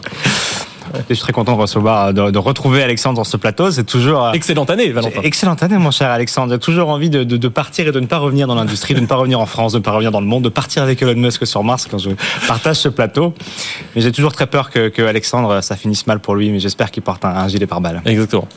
je 1.10 1.14
suis 1.14 1.24
très 1.24 1.34
content 1.34 1.56
de 1.56 1.62
recevoir, 1.62 2.14
de, 2.14 2.38
retrouver 2.38 2.84
Alexandre 2.84 3.18
dans 3.18 3.24
ce 3.24 3.38
plateau. 3.38 3.72
C'est 3.72 3.84
toujours 3.84 4.26
euh, 4.26 4.32
excellente 4.32 4.70
année, 4.70 4.92
Valentin. 4.92 5.22
Excellente 5.24 5.64
année, 5.64 5.78
mon 5.78 5.92
cher 5.92 6.10
Alexandre. 6.10 6.54
J'ai 6.54 6.60
toujours 6.60 6.90
envie 6.90 7.10
de, 7.10 7.48
partir 7.48 7.88
et 7.88 7.92
de 7.92 8.00
ne 8.00 8.06
pas 8.06 8.18
revenir 8.18 8.48
dans 8.48 8.56
l'industrie, 8.56 8.94
de 8.94 9.00
ne 9.00 9.06
pas 9.06 9.16
revenir 9.16 9.40
en 9.40 9.46
France, 9.46 9.74
de 9.74 9.78
ne 9.78 9.84
pas 9.84 9.92
revenir 9.92 10.12
dans 10.12 10.22
le 10.22 10.28
monde, 10.28 10.44
de 10.44 10.50
partir 10.50 10.84
avec 10.84 11.02
Elon 11.02 11.16
Musk 11.16 11.46
sur 11.46 11.64
Mars 11.64 11.88
quand 11.90 11.98
je 11.98 12.12
partage 12.48 12.78
ce 12.78 12.90
plateau. 12.90 13.34
Mais 13.96 14.02
j'ai 14.02 14.12
toujours 14.12 14.34
très 14.34 14.48
peur 14.48 14.70
que, 14.70 15.02
Alexandre, 15.02 15.62
ça 15.62 15.76
finisse 15.76 16.08
mal 16.08 16.20
pour 16.20 16.36
lui. 16.36 16.52
Mais 16.52 16.60
j'espère 16.60 16.92
qu'il 16.92 17.04
porte 17.04 17.26
un, 17.26 17.48
gilet 17.48 17.68
pare-balles. 17.68 18.02
Exactement. 18.06 18.48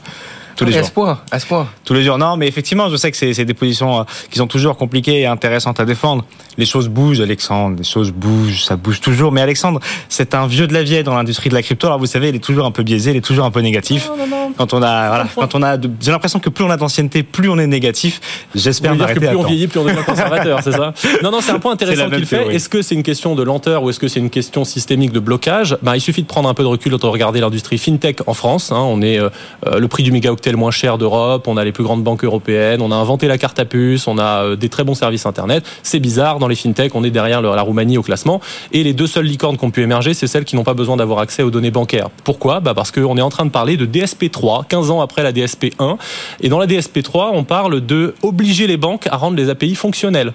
Tous 0.56 0.64
les 0.64 0.72
jours. 0.72 0.80
À 0.80 0.84
ce 0.84 0.90
point, 0.92 1.20
à 1.30 1.38
ce 1.38 1.46
point. 1.46 1.68
Tous 1.84 1.94
les 1.94 2.04
jours. 2.04 2.18
Non, 2.18 2.36
mais 2.36 2.46
effectivement, 2.46 2.88
je 2.88 2.96
sais 2.96 3.10
que 3.10 3.16
c'est 3.16 3.44
des 3.44 3.54
positions 3.54 4.00
euh, 4.00 4.04
qui 4.30 4.38
sont 4.38 4.46
toujours 4.46 4.76
compliquées 4.76 5.20
et 5.20 5.26
intéressantes 5.26 5.80
à 5.80 5.84
défendre. 5.84 6.24
Les 6.58 6.66
choses 6.66 6.88
bougent, 6.88 7.20
Alexandre. 7.20 7.76
Les 7.78 7.84
choses 7.84 8.12
bougent, 8.12 8.64
ça 8.64 8.76
bouge 8.76 9.00
toujours. 9.00 9.32
Mais 9.32 9.40
Alexandre, 9.40 9.80
c'est 10.08 10.34
un 10.34 10.46
vieux 10.46 10.66
de 10.66 10.74
la 10.74 10.82
vieille 10.82 11.04
dans 11.04 11.14
l'industrie 11.14 11.48
de 11.48 11.54
la 11.54 11.62
crypto. 11.62 11.86
Alors 11.86 11.98
vous 11.98 12.06
savez, 12.06 12.28
il 12.28 12.36
est 12.36 12.44
toujours 12.44 12.66
un 12.66 12.70
peu 12.70 12.82
biaisé, 12.82 13.10
il 13.12 13.16
est 13.16 13.22
toujours 13.22 13.44
un 13.44 13.50
peu 13.50 13.60
négatif. 13.60 14.08
Non, 14.08 14.16
non, 14.16 14.26
non. 14.26 14.52
Quand 14.56 14.74
on 14.74 14.82
a, 14.82 15.08
voilà, 15.08 15.26
quand 15.34 15.54
on 15.54 15.62
a, 15.62 15.76
j'ai 16.00 16.10
l'impression 16.10 16.38
que 16.38 16.50
plus 16.50 16.64
on 16.64 16.70
a 16.70 16.76
d'ancienneté, 16.76 17.22
plus 17.22 17.48
on 17.48 17.58
est 17.58 17.66
négatif. 17.66 18.20
J'espère 18.54 18.96
que 18.96 19.18
plus 19.18 19.28
on 19.28 19.44
vieillit, 19.44 19.66
plus 19.66 19.80
on 19.80 19.84
devient 19.84 20.04
conservateur, 20.04 20.60
c'est 20.62 20.72
ça 20.72 20.92
Non, 21.22 21.30
non, 21.30 21.40
c'est 21.40 21.52
un 21.52 21.58
point 21.58 21.72
intéressant 21.72 22.10
qu'il 22.10 22.26
fait. 22.26 22.54
Est-ce 22.54 22.68
que 22.68 22.82
c'est 22.82 22.94
une 22.94 23.02
question 23.02 23.34
de 23.34 23.42
lenteur 23.42 23.82
ou 23.82 23.90
est-ce 23.90 23.98
que 23.98 24.08
c'est 24.08 24.20
une 24.20 24.30
question 24.30 24.64
systémique 24.64 25.12
de 25.12 25.20
blocage? 25.20 25.76
Ben, 25.82 25.94
il 25.94 26.00
suffit 26.00 26.22
de 26.22 26.26
prendre 26.26 26.48
un 26.48 26.54
peu 26.54 26.62
de 26.62 26.68
recul 26.68 26.92
quand 26.92 27.04
on 27.04 27.10
regarde 27.10 27.36
l'industrie 27.36 27.78
fintech 27.78 28.18
en 28.26 28.34
France. 28.34 28.72
Hein. 28.72 28.80
On 28.80 29.02
est 29.02 29.18
euh, 29.18 29.30
euh, 29.66 29.78
le 29.78 29.88
prix 29.88 30.02
du 30.02 30.12
mégaoctet 30.12 30.41
le 30.50 30.56
moins 30.56 30.70
cher 30.70 30.98
d'Europe 30.98 31.46
on 31.46 31.56
a 31.56 31.64
les 31.64 31.72
plus 31.72 31.84
grandes 31.84 32.02
banques 32.02 32.24
européennes, 32.24 32.80
on 32.82 32.90
a 32.90 32.96
inventé 32.96 33.28
la 33.28 33.38
carte 33.38 33.58
à 33.58 33.64
puce, 33.64 34.06
on 34.06 34.18
a 34.18 34.44
euh, 34.44 34.56
des 34.56 34.68
très 34.68 34.84
bons 34.84 34.94
services 34.94 35.26
Internet. 35.26 35.64
C'est 35.82 36.00
bizarre, 36.00 36.38
dans 36.38 36.48
les 36.48 36.54
fintech, 36.54 36.94
on 36.94 37.04
est 37.04 37.10
derrière 37.10 37.42
la 37.42 37.62
Roumanie 37.62 37.98
au 37.98 38.02
classement. 38.02 38.40
Et 38.72 38.82
les 38.82 38.92
deux 38.92 39.06
seules 39.06 39.26
licornes 39.26 39.56
qui 39.56 39.64
ont 39.64 39.70
pu 39.70 39.82
émerger, 39.82 40.14
c'est 40.14 40.26
celles 40.26 40.44
qui 40.44 40.56
n'ont 40.56 40.64
pas 40.64 40.74
besoin 40.74 40.96
d'avoir 40.96 41.20
accès 41.20 41.42
aux 41.42 41.50
données 41.50 41.70
bancaires. 41.70 42.08
Pourquoi? 42.24 42.60
Bah 42.60 42.74
Parce 42.74 42.90
qu'on 42.90 43.16
est 43.16 43.22
en 43.22 43.30
train 43.30 43.44
de 43.44 43.50
parler 43.50 43.76
de 43.76 43.86
DSP3, 43.86 44.66
15 44.66 44.90
ans 44.90 45.00
après 45.00 45.22
la 45.22 45.32
DSP1. 45.32 45.96
Et 46.40 46.48
dans 46.48 46.58
la 46.58 46.66
DSP3, 46.66 47.30
on 47.32 47.44
parle 47.44 47.84
de 47.84 48.14
obliger 48.22 48.66
les 48.66 48.76
banques 48.76 49.06
à 49.06 49.16
rendre 49.16 49.36
les 49.36 49.48
API 49.50 49.74
fonctionnels. 49.74 50.32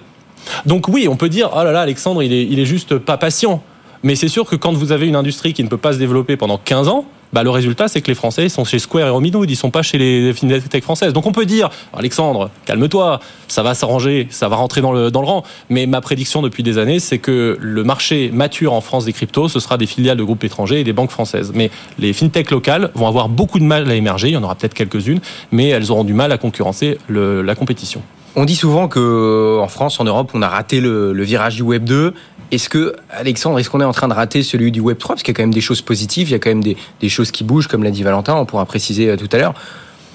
Donc 0.66 0.88
oui, 0.88 1.08
on 1.10 1.18
peut 1.18 1.30
dire, 1.30 1.50
oh 1.54 1.64
là 1.64 1.72
là, 1.72 1.82
Alexandre, 1.82 2.24
il 2.24 2.32
est, 2.32 2.44
il 2.44 2.60
est 2.60 2.66
juste 2.66 2.98
pas 2.98 3.18
patient. 3.18 3.62
Mais 4.04 4.16
c'est 4.16 4.30
sûr 4.30 4.46
que 4.46 4.56
quand 4.56 4.74
vous 4.74 4.92
avez 4.92 5.08
une 5.08 5.16
industrie 5.16 5.54
qui 5.54 5.64
ne 5.64 5.70
peut 5.70 5.78
pas 5.78 5.94
se 5.94 5.98
développer 5.98 6.38
pendant 6.38 6.58
15 6.58 6.88
ans, 6.88 7.06
bah, 7.34 7.44
le 7.44 7.50
résultat, 7.50 7.88
c'est 7.88 8.02
que 8.02 8.08
les 8.08 8.16
Français 8.16 8.50
sont 8.50 8.66
chez 8.66 8.80
Square 8.80 9.08
et 9.08 9.10
Robinhood, 9.10 9.50
ils 9.50 9.56
sont 9.56 9.72
pas 9.72 9.82
chez 9.82 9.98
les 9.98 10.34
fintech 10.34 10.84
françaises. 10.84 11.14
Donc 11.14 11.26
on 11.26 11.32
peut 11.32 11.46
dire, 11.46 11.70
Alexandre, 11.94 12.50
calme-toi, 12.66 13.20
ça 13.48 13.64
va 13.64 13.74
s'arranger, 13.74 14.28
ça 14.30 14.48
va 14.50 14.56
rentrer 14.56 14.82
dans 14.82 14.92
le, 14.92 15.12
dans 15.12 15.22
le 15.22 15.28
rang. 15.28 15.44
Mais 15.70 15.86
ma 15.86 16.02
prédiction 16.02 16.42
depuis 16.42 16.64
des 16.64 16.78
années, 16.78 17.00
c'est 17.00 17.18
que 17.18 17.58
le 17.60 17.84
marché 17.84 18.30
mature 18.34 18.74
en 18.74 18.82
France 18.82 19.06
des 19.06 19.14
cryptos, 19.14 19.50
ce 19.50 19.60
sera 19.60 19.78
des 19.78 19.88
filiales 19.88 20.18
de 20.18 20.24
groupes 20.24 20.44
étrangers 20.44 20.80
et 20.80 20.84
des 20.84 20.94
banques 20.94 21.12
françaises. 21.12 21.52
Mais 21.54 21.70
les 22.00 22.14
fintech 22.14 22.52
locales 22.52 22.92
vont 22.96 23.08
avoir 23.08 23.30
beaucoup 23.30 23.60
de 23.60 23.66
mal 23.66 23.90
à 23.90 23.96
émerger, 23.96 24.30
il 24.30 24.34
y 24.34 24.38
en 24.38 24.44
aura 24.44 24.56
peut-être 24.56 24.74
quelques-unes, 24.74 25.20
mais 25.52 25.70
elles 25.70 25.92
auront 25.92 26.04
du 26.04 26.14
mal 26.14 26.32
à 26.32 26.38
concurrencer 26.38 26.98
la 27.10 27.56
compétition. 27.56 28.02
On 28.36 28.46
dit 28.46 28.56
souvent 28.56 28.88
que 28.88 29.60
en 29.60 29.68
France, 29.68 30.00
en 30.00 30.04
Europe, 30.04 30.32
on 30.36 30.44
a 30.44 30.48
raté 30.48 30.80
le, 30.80 31.12
le 31.12 31.24
virage 31.24 31.56
du 31.56 31.64
Web 31.64 31.86
2 31.86 32.14
est-ce 32.52 32.70
que, 32.70 32.96
Alexandre, 33.10 33.60
est-ce 33.60 33.70
qu'on 33.70 33.82
est 33.82 33.86
en 33.86 33.94
train 33.94 34.08
de 34.08 34.14
rater 34.14 34.44
celui 34.44 34.72
du 34.72 34.80
Web 34.80 34.98
3 34.98 35.16
Parce 35.16 35.24
qu'il 35.24 35.34
y 35.34 35.36
a 35.36 35.38
quand 35.38 35.44
même 35.44 35.54
des 35.54 35.62
choses 35.62 35.82
positives, 35.82 36.30
il 36.30 36.32
y 36.32 36.36
a 36.36 36.40
quand 36.40 36.50
même 36.50 36.64
des, 36.64 36.78
des 37.02 37.10
choses 37.10 37.32
qui 37.32 37.44
bougent, 37.44 37.68
comme 37.68 37.84
l'a 37.84 37.92
dit 37.92 38.04
Valentin, 38.04 38.36
on 38.36 38.46
pourra 38.46 38.66
préciser 38.66 39.10
euh, 39.10 39.18
tout 39.18 39.30
à 39.32 39.38
l'heure 39.38 39.54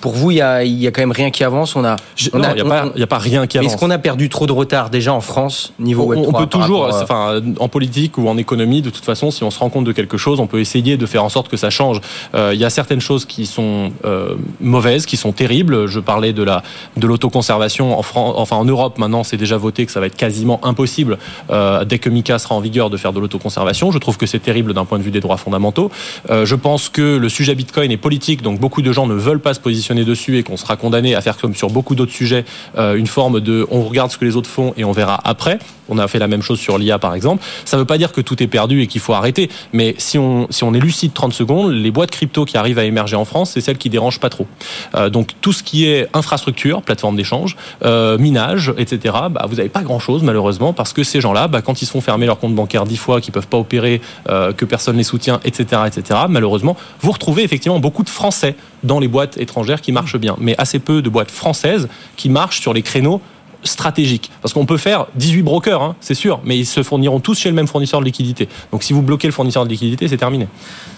pour 0.02 0.12
vous, 0.14 0.32
il 0.32 0.38
y 0.38 0.42
a, 0.42 0.64
y 0.64 0.87
a, 0.88 0.90
quand 0.90 1.00
même 1.00 1.12
rien 1.12 1.30
qui 1.30 1.44
avance. 1.44 1.76
On 1.76 1.85
a, 1.85 1.94
il 2.18 2.30
n'y 2.35 3.02
a, 3.02 3.06
pas 3.06 3.18
rien 3.18 3.47
qui 3.47 3.56
avance. 3.56 3.73
Est-ce 3.73 3.80
qu'on 3.80 3.90
a 3.90 3.99
perdu 3.99 4.28
trop 4.28 4.47
de 4.47 4.52
retard 4.52 4.90
déjà 4.90 5.14
en 5.14 5.21
France 5.21 5.73
niveau 5.78 6.02
Web 6.04 6.25
3 6.25 6.35
On 6.35 6.42
peut 6.42 6.49
toujours, 6.49 6.88
enfin, 6.92 7.40
en 7.61 7.68
politique 7.68 8.18
ou 8.18 8.28
en 8.28 8.37
économie, 8.37 8.82
de 8.82 8.90
toute 8.90 9.04
façon, 9.04 9.30
si 9.30 9.44
on 9.44 9.52
se 9.52 9.61
rend 9.61 9.71
compte 9.71 9.85
de 9.85 9.92
quelque 9.92 10.18
chose, 10.18 10.40
on 10.40 10.49
peut 10.49 10.59
essayer 10.59 10.97
de 10.97 11.06
faire 11.06 11.23
en 11.23 11.28
sorte 11.28 11.49
que 11.49 11.56
ça 11.56 11.71
change. 11.71 12.00
Euh, 12.35 12.50
il 12.52 12.61
y 12.61 12.64
a 12.64 12.71
certaines 12.71 13.00
choses 13.00 13.25
qui 13.25 13.47
sont 13.47 13.92
euh, 14.04 14.35
mauvaises, 14.61 15.06
qui 15.06 15.16
sont 15.16 15.30
terribles. 15.30 15.87
Je 15.87 16.00
parlais 16.00 16.32
de 16.32 16.42
la 16.42 16.64
de 16.97 17.06
l'autoconservation 17.06 17.97
en 17.97 18.02
France, 18.02 18.35
enfin 18.37 18.56
en 18.56 18.64
Europe. 18.64 18.99
Maintenant, 18.99 19.23
c'est 19.23 19.37
déjà 19.37 19.56
voté 19.56 19.87
que 19.87 19.92
ça 19.92 20.00
va 20.00 20.06
être 20.06 20.16
quasiment 20.16 20.59
impossible 20.64 21.16
euh, 21.50 21.85
dès 21.85 22.00
que 22.00 22.11
Mika 22.11 22.40
sera 22.40 22.56
en 22.56 22.61
vigueur 22.61 22.90
de 22.90 22.97
faire 22.97 23.12
de 23.12 23.21
l'autoconservation. 23.21 23.92
Je 23.92 23.99
trouve 23.99 24.16
que 24.16 24.26
c'est 24.26 24.40
terrible 24.40 24.75
d'un 24.75 24.85
point 24.85 24.99
de 24.99 25.04
vue 25.04 25.12
des 25.12 25.21
droits 25.21 25.37
fondamentaux. 25.37 25.92
je 26.28 26.54
pense 26.56 26.88
que 26.88 27.16
le 27.16 27.28
sujet 27.28 27.54
Bitcoin 27.54 27.92
est 27.92 27.97
politique, 27.97 28.42
donc 28.42 28.59
beaucoup 28.59 28.82
de 28.82 28.90
gens 28.90 29.06
ne 29.06 29.14
veulent 29.14 29.40
pas 29.40 29.54
se 29.54 29.61
positionner 29.61 29.91
dessus 30.00 30.38
et 30.38 30.42
qu'on 30.42 30.56
sera 30.56 30.76
condamné 30.76 31.14
à 31.14 31.20
faire 31.20 31.37
comme 31.37 31.54
sur 31.54 31.68
beaucoup 31.68 31.94
d'autres 31.94 32.12
sujets, 32.12 32.44
euh, 32.78 32.94
une 32.94 33.06
forme 33.06 33.40
de 33.40 33.66
on 33.70 33.82
regarde 33.82 34.11
ce 34.11 34.18
que 34.18 34.25
les 34.25 34.37
autres 34.37 34.49
font 34.49 34.75
et 34.76 34.84
on 34.84 34.92
verra 34.92 35.20
après. 35.25 35.58
On 35.88 35.99
a 35.99 36.08
fait 36.08 36.18
la 36.18 36.28
même 36.28 36.42
chose 36.42 36.58
sur 36.58 36.78
l'IA 36.78 36.99
par 36.99 37.14
exemple. 37.14 37.44
Ça 37.64 37.76
ne 37.76 37.82
veut 37.82 37.87
pas 37.87 37.99
dire 37.99 38.12
que 38.12 38.20
tout 38.20 38.42
est 38.42 38.46
perdu 38.46 38.82
et 38.82 38.87
qu'il 38.87 39.00
faut 39.00 39.12
arrêter, 39.12 39.50
mais 39.72 39.94
si 39.99 40.18
on, 40.18 40.46
si 40.50 40.64
on 40.64 40.72
est 40.75 40.80
lucide 40.80 41.12
30 41.12 41.32
secondes, 41.32 41.72
les 41.72 41.90
boîtes 41.90 42.11
crypto 42.11 42.44
qui 42.44 42.56
arrivent 42.56 42.78
à 42.78 42.84
émerger 42.84 43.16
en 43.16 43.25
France, 43.25 43.50
c'est 43.52 43.61
celles 43.61 43.78
qui 43.78 43.90
dérangent 43.90 44.20
pas 44.20 44.30
trop. 44.30 44.46
Euh, 44.94 45.11
donc 45.11 45.30
tout 45.40 45.52
ce 45.52 45.62
qui 45.62 45.87
est 45.87 46.08
infrastructure, 46.14 46.82
plateforme 46.82 47.16
d'échange, 47.16 47.56
euh, 47.84 48.16
minage, 48.18 48.72
etc., 48.78 49.14
bah, 49.30 49.44
vous 49.49 49.56
n'avez 49.56 49.68
pas 49.68 49.82
grand-chose 49.82 50.22
malheureusement 50.22 50.72
parce 50.72 50.92
que 50.92 51.02
ces 51.02 51.20
gens-là, 51.20 51.49
bah, 51.49 51.62
quand 51.62 51.82
ils 51.82 51.87
se 51.87 51.90
font 51.90 52.00
fermer 52.00 52.26
leur 52.26 52.38
compte 52.38 52.54
bancaire 52.54 52.84
dix 52.84 52.96
fois, 52.96 53.20
qu'ils 53.20 53.32
peuvent 53.32 53.49
pas 53.49 53.58
opérer, 53.58 54.00
que 54.26 54.64
personne 54.64 54.96
les 54.96 55.04
soutient, 55.04 55.40
etc., 55.44 55.82
etc., 55.87 56.20
malheureusement, 56.28 56.76
vous 57.00 57.12
retrouvez 57.12 57.42
effectivement 57.42 57.78
beaucoup 57.78 58.02
de 58.02 58.08
Français 58.08 58.56
dans 58.82 58.98
les 58.98 59.08
boîtes 59.08 59.36
étrangères 59.38 59.80
qui 59.80 59.92
marchent 59.92 60.18
bien, 60.18 60.36
mais 60.38 60.54
assez 60.58 60.78
peu 60.78 61.02
de 61.02 61.08
boîtes 61.08 61.30
françaises 61.30 61.88
qui 62.16 62.28
marchent 62.28 62.60
sur 62.60 62.72
les 62.72 62.82
créneaux 62.82 63.20
stratégiques. 63.64 64.31
Parce 64.40 64.54
qu'on 64.54 64.66
peut 64.66 64.76
faire 64.76 65.07
18 65.14 65.42
brokers, 65.42 65.83
hein, 65.83 65.97
c'est 66.00 66.14
sûr, 66.14 66.40
mais 66.45 66.59
ils 66.59 66.66
se 66.66 66.83
fourniront 66.83 67.21
tous 67.21 67.38
chez 67.38 67.49
le 67.49 67.54
même 67.54 67.66
fournisseur 67.66 68.00
de 68.00 68.04
liquidité. 68.04 68.49
Donc 68.71 68.83
si 68.83 68.92
vous 68.92 69.02
bloquez 69.02 69.28
le 69.28 69.33
fournisseur 69.33 69.64
de 69.64 69.71
liquidité, 69.71 70.09
c'est 70.09 70.16
terminé. 70.16 70.49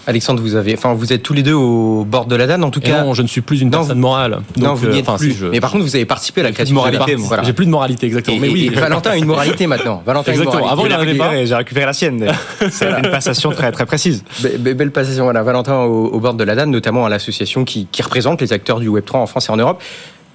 Alexandre, 0.07 0.41
vous 0.41 0.55
avez, 0.55 0.75
enfin, 0.75 0.93
vous 0.93 1.13
êtes 1.13 1.23
tous 1.23 1.33
les 1.33 1.41
deux 1.41 1.53
au 1.53 2.05
bord 2.05 2.25
de 2.25 2.35
la 2.35 2.45
danne, 2.45 2.63
en 2.63 2.69
tout 2.69 2.79
cas. 2.79 3.03
Non, 3.03 3.13
je 3.13 3.23
ne 3.23 3.27
suis 3.27 3.41
plus 3.41 3.61
une 3.61 3.71
personne 3.71 3.99
morale. 3.99 4.39
non, 4.57 4.73
vous 4.73 4.87
n'y 4.87 4.99
êtes 4.99 5.09
euh, 5.09 5.17
plus. 5.17 5.43
Mais 5.51 5.59
par 5.59 5.71
contre, 5.71 5.83
vous 5.83 5.95
avez 5.95 6.05
participé 6.05 6.41
à 6.41 6.43
la 6.43 6.51
création 6.51 6.75
de 6.75 6.79
moralité. 6.79 7.17
J'ai 7.43 7.53
plus 7.53 7.65
de 7.65 7.71
moralité, 7.71 8.05
exactement. 8.05 8.37
mais 8.39 8.49
oui. 8.49 8.69
Valentin 8.69 9.11
a 9.11 9.17
une 9.17 9.25
moralité 9.25 9.67
maintenant. 9.67 10.03
Valentin 10.05 10.31
exactement. 10.31 10.69
Avant, 10.69 10.85
il 10.85 10.91
n'en 10.91 10.99
avait 10.99 11.15
pas. 11.15 11.45
J'ai 11.45 11.55
récupéré 11.55 11.85
la 11.85 11.93
sienne. 11.93 12.25
C'est 12.71 12.87
une 12.87 13.09
passation 13.09 13.51
très 13.51 13.71
très 13.71 13.85
précise. 13.85 14.23
belle 14.59 14.91
passation. 14.91 15.23
Voilà, 15.25 15.43
Valentin 15.43 15.79
au, 15.79 16.19
bord 16.19 16.33
de 16.33 16.43
la 16.43 16.55
danne, 16.55 16.71
notamment 16.71 17.05
à 17.05 17.09
l'association 17.09 17.65
qui, 17.65 17.87
qui 17.91 18.01
représente 18.01 18.41
les 18.41 18.53
acteurs 18.53 18.79
du 18.79 18.87
Web 18.87 19.05
3 19.05 19.19
en 19.19 19.27
France 19.27 19.49
et 19.49 19.51
en 19.51 19.57
Europe 19.57 19.81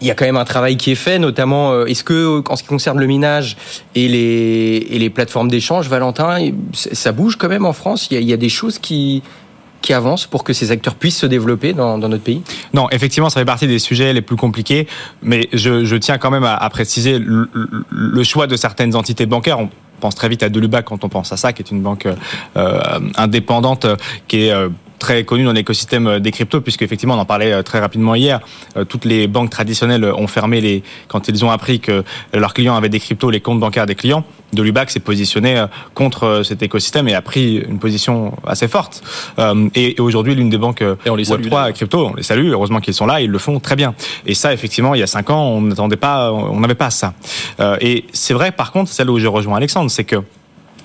il 0.01 0.07
y 0.07 0.11
a 0.11 0.15
quand 0.15 0.25
même 0.25 0.37
un 0.37 0.45
travail 0.45 0.77
qui 0.77 0.91
est 0.91 0.97
fait, 0.97 1.19
notamment 1.19 1.73
euh, 1.73 1.85
est-ce 1.87 2.05
que 2.05 2.43
en 2.49 2.57
ce 2.57 2.63
qui 2.63 2.69
concerne 2.69 2.99
le 2.99 3.07
minage 3.07 3.57
et 3.95 4.09
les, 4.09 4.87
et 4.91 4.99
les 4.99 5.11
plateformes 5.11 5.49
d'échange, 5.49 5.89
Valentin, 5.89 6.39
ça 6.73 7.13
bouge 7.13 7.37
quand 7.37 7.49
même 7.49 7.67
en 7.67 7.73
France? 7.73 8.09
Il 8.11 8.23
y 8.23 8.33
a, 8.33 8.37
des 8.37 8.49
choses 8.49 8.79
qui 8.79 9.23
qui 9.81 9.95
avancent 9.95 10.27
pour 10.27 10.45
que 10.45 10.53
ces 10.53 10.71
acteurs 10.73 10.95
puissent 10.95 11.17
se 11.17 11.27
développer 11.27 11.73
dans, 11.73 11.97
notre 11.97 12.23
pays? 12.23 12.43
Non, 12.75 12.89
effectivement, 12.91 13.31
ça 13.31 13.41
fait 13.41 13.47
partie 13.47 13.67
des 13.67 13.79
sujets 13.79 14.13
les 14.13 14.21
plus 14.21 14.37
compliqués, 14.37 14.87
mais 15.23 15.49
je, 15.55 15.97
tiens 15.97 16.19
quand 16.19 16.31
même 16.31 16.45
à, 16.45 16.69
préciser 16.69 17.19
le, 17.19 18.23
choix 18.23 18.47
de 18.47 18.57
certaines 18.57 18.95
entités 18.95 19.25
bancaires. 19.25 19.59
On 19.59 19.71
pense 20.01 20.15
très 20.15 20.29
vite 20.29 20.43
à 20.43 20.51
Delubac 20.51 20.85
quand 20.85 21.03
on 21.03 21.09
pense 21.09 21.33
à 21.33 21.39
ça, 21.39 21.55
qui 21.55 21.63
est 21.63 21.71
une 21.71 21.81
banque 21.81 22.07
euh, 22.59 22.81
indépendante 23.17 23.87
qui 24.29 24.45
est 24.45 24.53
euh, 24.53 24.69
très 25.01 25.25
connu 25.25 25.45
dans 25.45 25.53
l'écosystème 25.53 26.07
euh, 26.07 26.21
des 26.21 26.31
cryptos, 26.31 26.61
puisque 26.61 26.83
effectivement, 26.83 27.15
on 27.15 27.19
en 27.19 27.25
parlait 27.25 27.53
euh, 27.53 27.63
très 27.63 27.81
rapidement 27.81 28.15
hier. 28.15 28.39
Euh, 28.77 28.85
toutes 28.85 29.05
les 29.05 29.27
banques 29.27 29.51
traditionnelles 29.51 30.05
ont 30.05 30.29
fermé 30.29 30.61
les 30.61 30.85
quand 31.09 31.27
ils 31.27 31.45
ont 31.45 31.51
appris 31.51 31.81
que 31.81 32.05
leurs 32.33 32.55
clients 32.55 32.77
avaient 32.77 32.89
des 32.89 33.01
cryptos, 33.01 33.31
les 33.31 33.41
comptes 33.41 33.59
bancaires 33.59 33.87
des 33.87 33.97
clients. 33.97 34.25
De 34.53 34.63
Lubac 34.63 34.91
s'est 34.91 35.01
positionné 35.01 35.65
contre 35.95 36.43
cet 36.45 36.63
écosystème 36.63 37.09
et 37.09 37.15
a 37.15 37.23
pris 37.23 37.57
une 37.57 37.79
position 37.79 38.33
assez 38.45 38.67
forte. 38.67 39.03
Et 39.77 39.95
aujourd'hui, 40.01 40.35
l'une 40.35 40.51
des 40.51 40.59
banques 40.59 40.83
et 40.83 41.11
on 41.11 41.15
les 41.15 41.25
salue, 41.25 41.47
Web3 41.47 41.73
crypto, 41.73 42.09
on 42.09 42.15
les 42.15 42.25
salue. 42.25 42.51
Heureusement 42.51 42.81
qu'ils 42.81 42.95
sont 42.95 43.07
là, 43.07 43.21
ils 43.21 43.31
le 43.31 43.39
font 43.39 43.61
très 43.61 43.77
bien. 43.77 43.95
Et 44.27 44.35
ça, 44.35 44.53
effectivement, 44.53 44.95
il 44.97 45.01
y 45.01 45.05
a 45.05 45.07
cinq 45.07 45.31
ans, 45.31 45.45
on 45.51 45.61
n'attendait 45.61 45.97
pas, 45.97 46.33
on 46.33 46.59
n'avait 46.59 46.75
pas 46.75 46.91
ça. 46.91 47.15
Et 47.81 48.07
c'est 48.13 48.35
vrai, 48.35 48.51
par 48.51 48.73
contre, 48.73 48.91
celle 48.91 49.09
où 49.09 49.21
je 49.21 49.29
rejoins 49.29 49.57
Alexandre, 49.57 49.89
c'est 49.89 50.05
que 50.05 50.17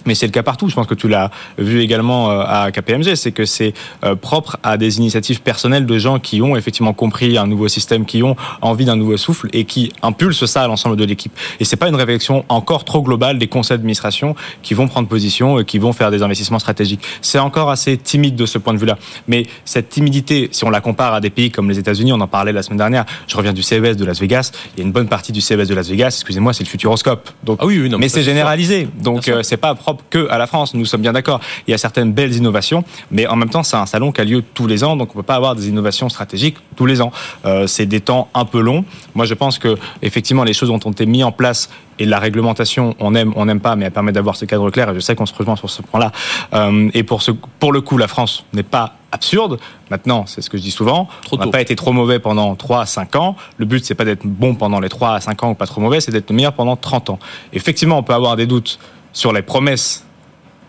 mais 0.05 0.15
c'est 0.15 0.25
le 0.25 0.31
cas 0.31 0.43
partout. 0.43 0.69
Je 0.69 0.75
pense 0.75 0.87
que 0.87 0.93
tu 0.93 1.07
l'as 1.07 1.31
vu 1.57 1.81
également 1.81 2.31
euh, 2.31 2.43
à 2.45 2.71
KPMG, 2.71 3.15
c'est 3.15 3.31
que 3.31 3.45
c'est 3.45 3.73
euh, 4.03 4.15
propre 4.15 4.57
à 4.63 4.77
des 4.77 4.97
initiatives 4.97 5.41
personnelles 5.41 5.85
de 5.85 5.97
gens 5.97 6.19
qui 6.19 6.41
ont 6.41 6.55
effectivement 6.55 6.93
compris 6.93 7.37
un 7.37 7.47
nouveau 7.47 7.67
système, 7.67 8.05
qui 8.05 8.23
ont 8.23 8.35
envie 8.61 8.85
d'un 8.85 8.95
nouveau 8.95 9.17
souffle 9.17 9.49
et 9.53 9.65
qui 9.65 9.91
impulsent 10.01 10.45
ça 10.45 10.63
à 10.63 10.67
l'ensemble 10.67 10.95
de 10.95 11.05
l'équipe. 11.05 11.33
Et 11.59 11.65
c'est 11.65 11.75
pas 11.75 11.87
une 11.87 11.95
réflexion 11.95 12.45
encore 12.49 12.85
trop 12.85 13.01
globale 13.01 13.37
des 13.37 13.47
conseils 13.47 13.77
d'administration 13.77 14.35
qui 14.61 14.73
vont 14.73 14.87
prendre 14.87 15.07
position 15.07 15.59
et 15.59 15.65
qui 15.65 15.79
vont 15.79 15.93
faire 15.93 16.11
des 16.11 16.21
investissements 16.23 16.59
stratégiques. 16.59 17.01
C'est 17.21 17.39
encore 17.39 17.69
assez 17.69 17.97
timide 17.97 18.35
de 18.35 18.45
ce 18.45 18.57
point 18.57 18.73
de 18.73 18.79
vue-là. 18.79 18.97
Mais 19.27 19.45
cette 19.65 19.89
timidité, 19.89 20.49
si 20.51 20.63
on 20.65 20.69
la 20.69 20.81
compare 20.81 21.13
à 21.13 21.21
des 21.21 21.29
pays 21.29 21.51
comme 21.51 21.69
les 21.69 21.79
États-Unis, 21.79 22.13
on 22.13 22.21
en 22.21 22.27
parlait 22.27 22.51
la 22.51 22.63
semaine 22.63 22.77
dernière. 22.77 23.05
Je 23.27 23.35
reviens 23.37 23.53
du 23.53 23.61
CES 23.61 23.97
de 23.97 24.05
Las 24.05 24.19
Vegas. 24.19 24.51
Il 24.75 24.79
y 24.79 24.83
a 24.83 24.85
une 24.85 24.91
bonne 24.91 25.07
partie 25.07 25.31
du 25.31 25.41
CES 25.41 25.67
de 25.67 25.75
Las 25.75 25.89
Vegas. 25.89 26.07
Excusez-moi, 26.07 26.53
c'est 26.53 26.63
le 26.63 26.69
Futuroscope. 26.69 27.29
Donc, 27.43 27.59
Ah 27.61 27.65
oui, 27.65 27.79
oui, 27.79 27.89
non, 27.89 27.97
mais 27.97 28.09
c'est 28.09 28.15
c'est 28.15 28.23
généralisé. 28.23 28.87
Donc 29.01 29.27
euh, 29.27 29.43
c'est 29.43 29.57
pas 29.57 29.75
propre 29.75 29.94
que 30.09 30.29
à 30.29 30.37
la 30.37 30.47
France. 30.47 30.73
Nous 30.73 30.85
sommes 30.85 31.01
bien 31.01 31.13
d'accord. 31.13 31.39
Il 31.67 31.71
y 31.71 31.73
a 31.73 31.77
certaines 31.77 32.13
belles 32.13 32.33
innovations, 32.33 32.83
mais 33.11 33.27
en 33.27 33.35
même 33.35 33.49
temps 33.49 33.63
c'est 33.63 33.77
un 33.77 33.85
salon 33.85 34.11
qui 34.11 34.21
a 34.21 34.23
lieu 34.23 34.43
tous 34.53 34.67
les 34.67 34.83
ans, 34.83 34.95
donc 34.95 35.11
on 35.11 35.17
peut 35.17 35.23
pas 35.23 35.35
avoir 35.35 35.55
des 35.55 35.67
innovations 35.67 36.09
stratégiques 36.09 36.57
tous 36.75 36.85
les 36.85 37.01
ans. 37.01 37.11
Euh, 37.45 37.67
c'est 37.67 37.85
des 37.85 38.01
temps 38.01 38.29
un 38.33 38.45
peu 38.45 38.59
longs. 38.59 38.85
Moi 39.13 39.25
je 39.25 39.33
pense 39.33 39.59
que 39.59 39.77
effectivement 40.01 40.43
les 40.43 40.53
choses 40.53 40.69
ont 40.69 40.77
été 40.77 41.05
mises 41.05 41.23
en 41.23 41.31
place 41.31 41.69
et 41.97 42.05
la 42.05 42.19
réglementation, 42.19 42.95
on 42.99 43.15
aime, 43.15 43.33
on 43.35 43.45
n'aime 43.45 43.61
pas, 43.61 43.75
mais 43.75 43.85
elle 43.85 43.91
permet 43.91 44.11
d'avoir 44.11 44.35
ce 44.35 44.45
cadre 44.45 44.69
clair. 44.69 44.89
Et 44.89 44.95
je 44.95 44.99
sais 44.99 45.15
qu'on 45.15 45.25
se 45.25 45.33
rejoint 45.33 45.55
sur 45.55 45.69
ce 45.69 45.81
point-là. 45.81 46.11
Euh, 46.53 46.89
et 46.93 47.03
pour 47.03 47.21
ce, 47.21 47.31
pour 47.31 47.71
le 47.71 47.81
coup, 47.81 47.97
la 47.97 48.07
France 48.07 48.43
n'est 48.53 48.63
pas 48.63 48.95
absurde. 49.11 49.59
Maintenant, 49.89 50.25
c'est 50.25 50.41
ce 50.41 50.49
que 50.49 50.57
je 50.57 50.63
dis 50.63 50.71
souvent. 50.71 51.07
Trop 51.23 51.37
on 51.37 51.45
n'a 51.45 51.47
pas 51.47 51.61
été 51.61 51.75
trop 51.75 51.93
mauvais 51.93 52.19
pendant 52.19 52.55
3 52.55 52.81
à 52.81 52.85
5 52.85 53.15
ans. 53.15 53.35
Le 53.57 53.65
but, 53.65 53.85
c'est 53.85 53.95
pas 53.95 54.03
d'être 54.03 54.25
bon 54.25 54.55
pendant 54.55 54.79
les 54.79 54.89
3 54.89 55.15
à 55.15 55.21
5 55.21 55.43
ans 55.43 55.51
ou 55.51 55.53
pas 55.53 55.67
trop 55.67 55.79
mauvais, 55.79 56.01
c'est 56.01 56.11
d'être 56.11 56.29
le 56.29 56.35
meilleur 56.35 56.53
pendant 56.53 56.75
30 56.75 57.11
ans. 57.11 57.19
Effectivement, 57.53 57.97
on 57.97 58.03
peut 58.03 58.13
avoir 58.13 58.35
des 58.35 58.45
doutes 58.45 58.77
sur 59.15 59.33
les 59.33 59.41
promesses 59.41 60.05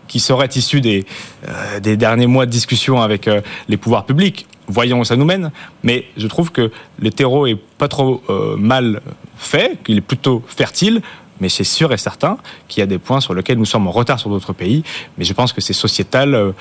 qui 0.07 0.19
seraient 0.19 0.49
issues 0.55 0.81
des, 0.81 1.05
euh, 1.47 1.79
derniers 1.79 2.27
mois 2.27 2.45
de 2.47 2.51
discussion 2.51 3.01
avec 3.01 3.27
euh, 3.27 3.41
les 3.67 3.77
pouvoirs 3.77 4.05
publics. 4.05 4.47
Voyons 4.67 5.01
où 5.01 5.05
ça 5.05 5.15
nous 5.15 5.25
mène. 5.25 5.51
Mais 5.83 6.05
je 6.17 6.27
trouve 6.27 6.51
que 6.51 6.71
le 6.99 7.11
terreau 7.11 7.45
est 7.45 7.57
pas 7.77 7.87
trop 7.87 8.23
euh, 8.29 8.55
mal 8.57 9.01
fait, 9.37 9.77
qu'il 9.83 9.97
est 9.97 10.01
plutôt 10.01 10.43
fertile. 10.47 11.01
Mais 11.39 11.49
c'est 11.49 11.63
sûr 11.63 11.93
et 11.93 11.97
certain 11.97 12.37
qu'il 12.67 12.79
y 12.79 12.83
a 12.83 12.87
des 12.87 12.97
points 12.97 13.21
sur 13.21 13.35
lesquels 13.35 13.59
nous 13.59 13.65
sommes 13.65 13.85
en 13.85 13.91
retard 13.91 14.19
sur 14.19 14.31
d'autres 14.31 14.53
pays. 14.53 14.83
Mais 15.17 15.23
je 15.23 15.33
pense 15.33 15.53
que 15.53 15.61
c'est 15.61 15.73
sociétal, 15.73 16.53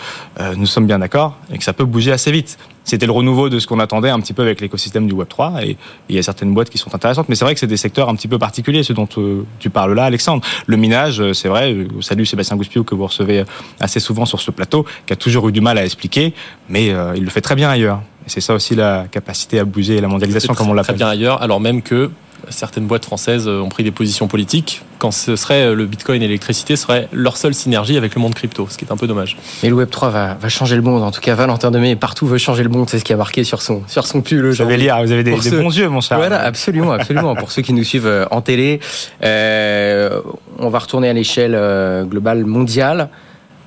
nous 0.54 0.66
sommes 0.66 0.86
bien 0.86 0.98
d'accord, 0.98 1.38
et 1.50 1.56
que 1.56 1.64
ça 1.64 1.72
peut 1.72 1.86
bouger 1.86 2.12
assez 2.12 2.30
vite. 2.30 2.58
C'était 2.86 3.06
le 3.06 3.12
renouveau 3.12 3.48
de 3.48 3.58
ce 3.58 3.66
qu'on 3.66 3.80
attendait 3.80 4.10
un 4.10 4.20
petit 4.20 4.32
peu 4.32 4.42
avec 4.42 4.60
l'écosystème 4.60 5.08
du 5.08 5.12
Web3. 5.12 5.64
Et 5.66 5.76
il 6.08 6.14
y 6.14 6.18
a 6.20 6.22
certaines 6.22 6.54
boîtes 6.54 6.70
qui 6.70 6.78
sont 6.78 6.94
intéressantes. 6.94 7.28
Mais 7.28 7.34
c'est 7.34 7.44
vrai 7.44 7.52
que 7.52 7.58
c'est 7.60 7.66
des 7.66 7.76
secteurs 7.76 8.08
un 8.08 8.14
petit 8.14 8.28
peu 8.28 8.38
particuliers, 8.38 8.84
ceux 8.84 8.94
dont 8.94 9.08
euh, 9.18 9.42
tu 9.58 9.70
parles 9.70 9.92
là, 9.94 10.04
Alexandre. 10.04 10.42
Le 10.66 10.76
minage, 10.76 11.20
euh, 11.20 11.32
c'est 11.32 11.48
vrai. 11.48 11.72
euh, 11.72 11.88
Salut 12.00 12.24
Sébastien 12.24 12.56
Gouspiou, 12.56 12.84
que 12.84 12.94
vous 12.94 13.06
recevez 13.06 13.42
assez 13.80 13.98
souvent 13.98 14.24
sur 14.24 14.40
ce 14.40 14.52
plateau, 14.52 14.86
qui 15.04 15.12
a 15.12 15.16
toujours 15.16 15.48
eu 15.48 15.52
du 15.52 15.60
mal 15.60 15.78
à 15.78 15.84
expliquer. 15.84 16.32
Mais 16.68 16.86
il 17.16 17.24
le 17.24 17.30
fait 17.30 17.40
très 17.40 17.56
bien 17.56 17.68
ailleurs. 17.68 18.00
Et 18.24 18.30
c'est 18.30 18.40
ça 18.40 18.54
aussi 18.54 18.76
la 18.76 19.06
capacité 19.10 19.58
à 19.58 19.64
bouger 19.64 19.96
et 19.96 20.00
la 20.00 20.08
mondialisation, 20.08 20.54
comme 20.54 20.66
on 20.68 20.70
très 20.70 20.76
l'appelle. 20.76 20.96
bien 20.96 21.08
ailleurs, 21.08 21.42
alors 21.42 21.60
même 21.60 21.82
que 21.82 22.10
certaines 22.48 22.86
boîtes 22.86 23.04
françaises 23.04 23.48
ont 23.48 23.68
pris 23.68 23.82
des 23.84 23.90
positions 23.90 24.28
politiques 24.28 24.82
quand 24.98 25.10
ce 25.10 25.36
serait 25.36 25.74
le 25.74 25.84
bitcoin 25.86 26.22
et 26.22 26.26
l'électricité 26.26 26.74
serait 26.76 27.08
leur 27.12 27.36
seule 27.36 27.54
synergie 27.54 27.96
avec 27.96 28.14
le 28.14 28.20
monde 28.20 28.34
crypto, 28.34 28.66
ce 28.70 28.78
qui 28.78 28.84
est 28.84 28.92
un 28.92 28.96
peu 28.96 29.06
dommage. 29.06 29.36
Et 29.62 29.68
le 29.68 29.74
Web 29.74 29.90
3 29.90 30.08
va, 30.10 30.34
va 30.40 30.48
changer 30.48 30.74
le 30.76 30.82
monde. 30.82 31.02
En 31.02 31.10
tout 31.10 31.20
cas, 31.20 31.34
Valentin 31.34 31.70
Demey 31.70 31.96
partout 31.96 32.26
veut 32.26 32.38
changer 32.38 32.62
le 32.62 32.68
monde. 32.70 32.88
C'est 32.88 32.98
ce 32.98 33.04
qui 33.04 33.12
a 33.12 33.16
marqué 33.16 33.44
sur 33.44 33.60
son 33.62 33.82
sur 33.88 34.06
son 34.06 34.22
pull. 34.22 34.40
Vous 34.40 34.46
aujourd'hui. 34.52 34.74
avez 34.74 34.82
lire, 34.82 35.02
vous 35.02 35.12
avez 35.12 35.22
des, 35.22 35.32
Pour 35.32 35.40
des 35.40 35.50
ceux- 35.50 35.60
bons 35.60 35.76
yeux, 35.76 35.88
mon 35.88 36.00
cher. 36.00 36.16
Voilà, 36.16 36.40
absolument, 36.40 36.92
absolument. 36.92 37.34
Pour 37.34 37.52
ceux 37.52 37.62
qui 37.62 37.72
nous 37.72 37.84
suivent 37.84 38.06
euh, 38.06 38.24
en 38.30 38.40
télé, 38.40 38.80
euh, 39.22 40.20
on 40.58 40.68
va 40.68 40.78
retourner 40.78 41.08
à 41.08 41.12
l'échelle 41.12 41.54
euh, 41.54 42.04
globale 42.04 42.44
mondiale. 42.44 43.08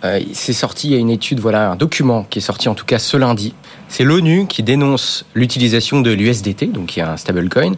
Euh, 0.06 0.20
c'est 0.34 0.54
sorti, 0.54 0.88
il 0.88 0.94
y 0.94 0.96
a 0.96 1.00
une 1.00 1.10
étude, 1.10 1.40
voilà, 1.42 1.72
un 1.72 1.76
document 1.76 2.26
qui 2.30 2.40
est 2.40 2.42
sorti 2.42 2.70
en 2.70 2.76
tout 2.76 2.86
cas 2.86 3.00
ce 3.00 3.18
lundi. 3.18 3.54
C'est 3.90 4.04
l'ONU 4.06 4.46
qui 4.48 4.64
dénonce 4.64 5.26
l'utilisation 5.34 6.00
de 6.02 6.12
l'USDT, 6.12 6.68
donc 6.68 6.88
qui 6.88 7.00
est 7.02 7.04
un 7.04 7.18
stablecoin, 7.18 7.74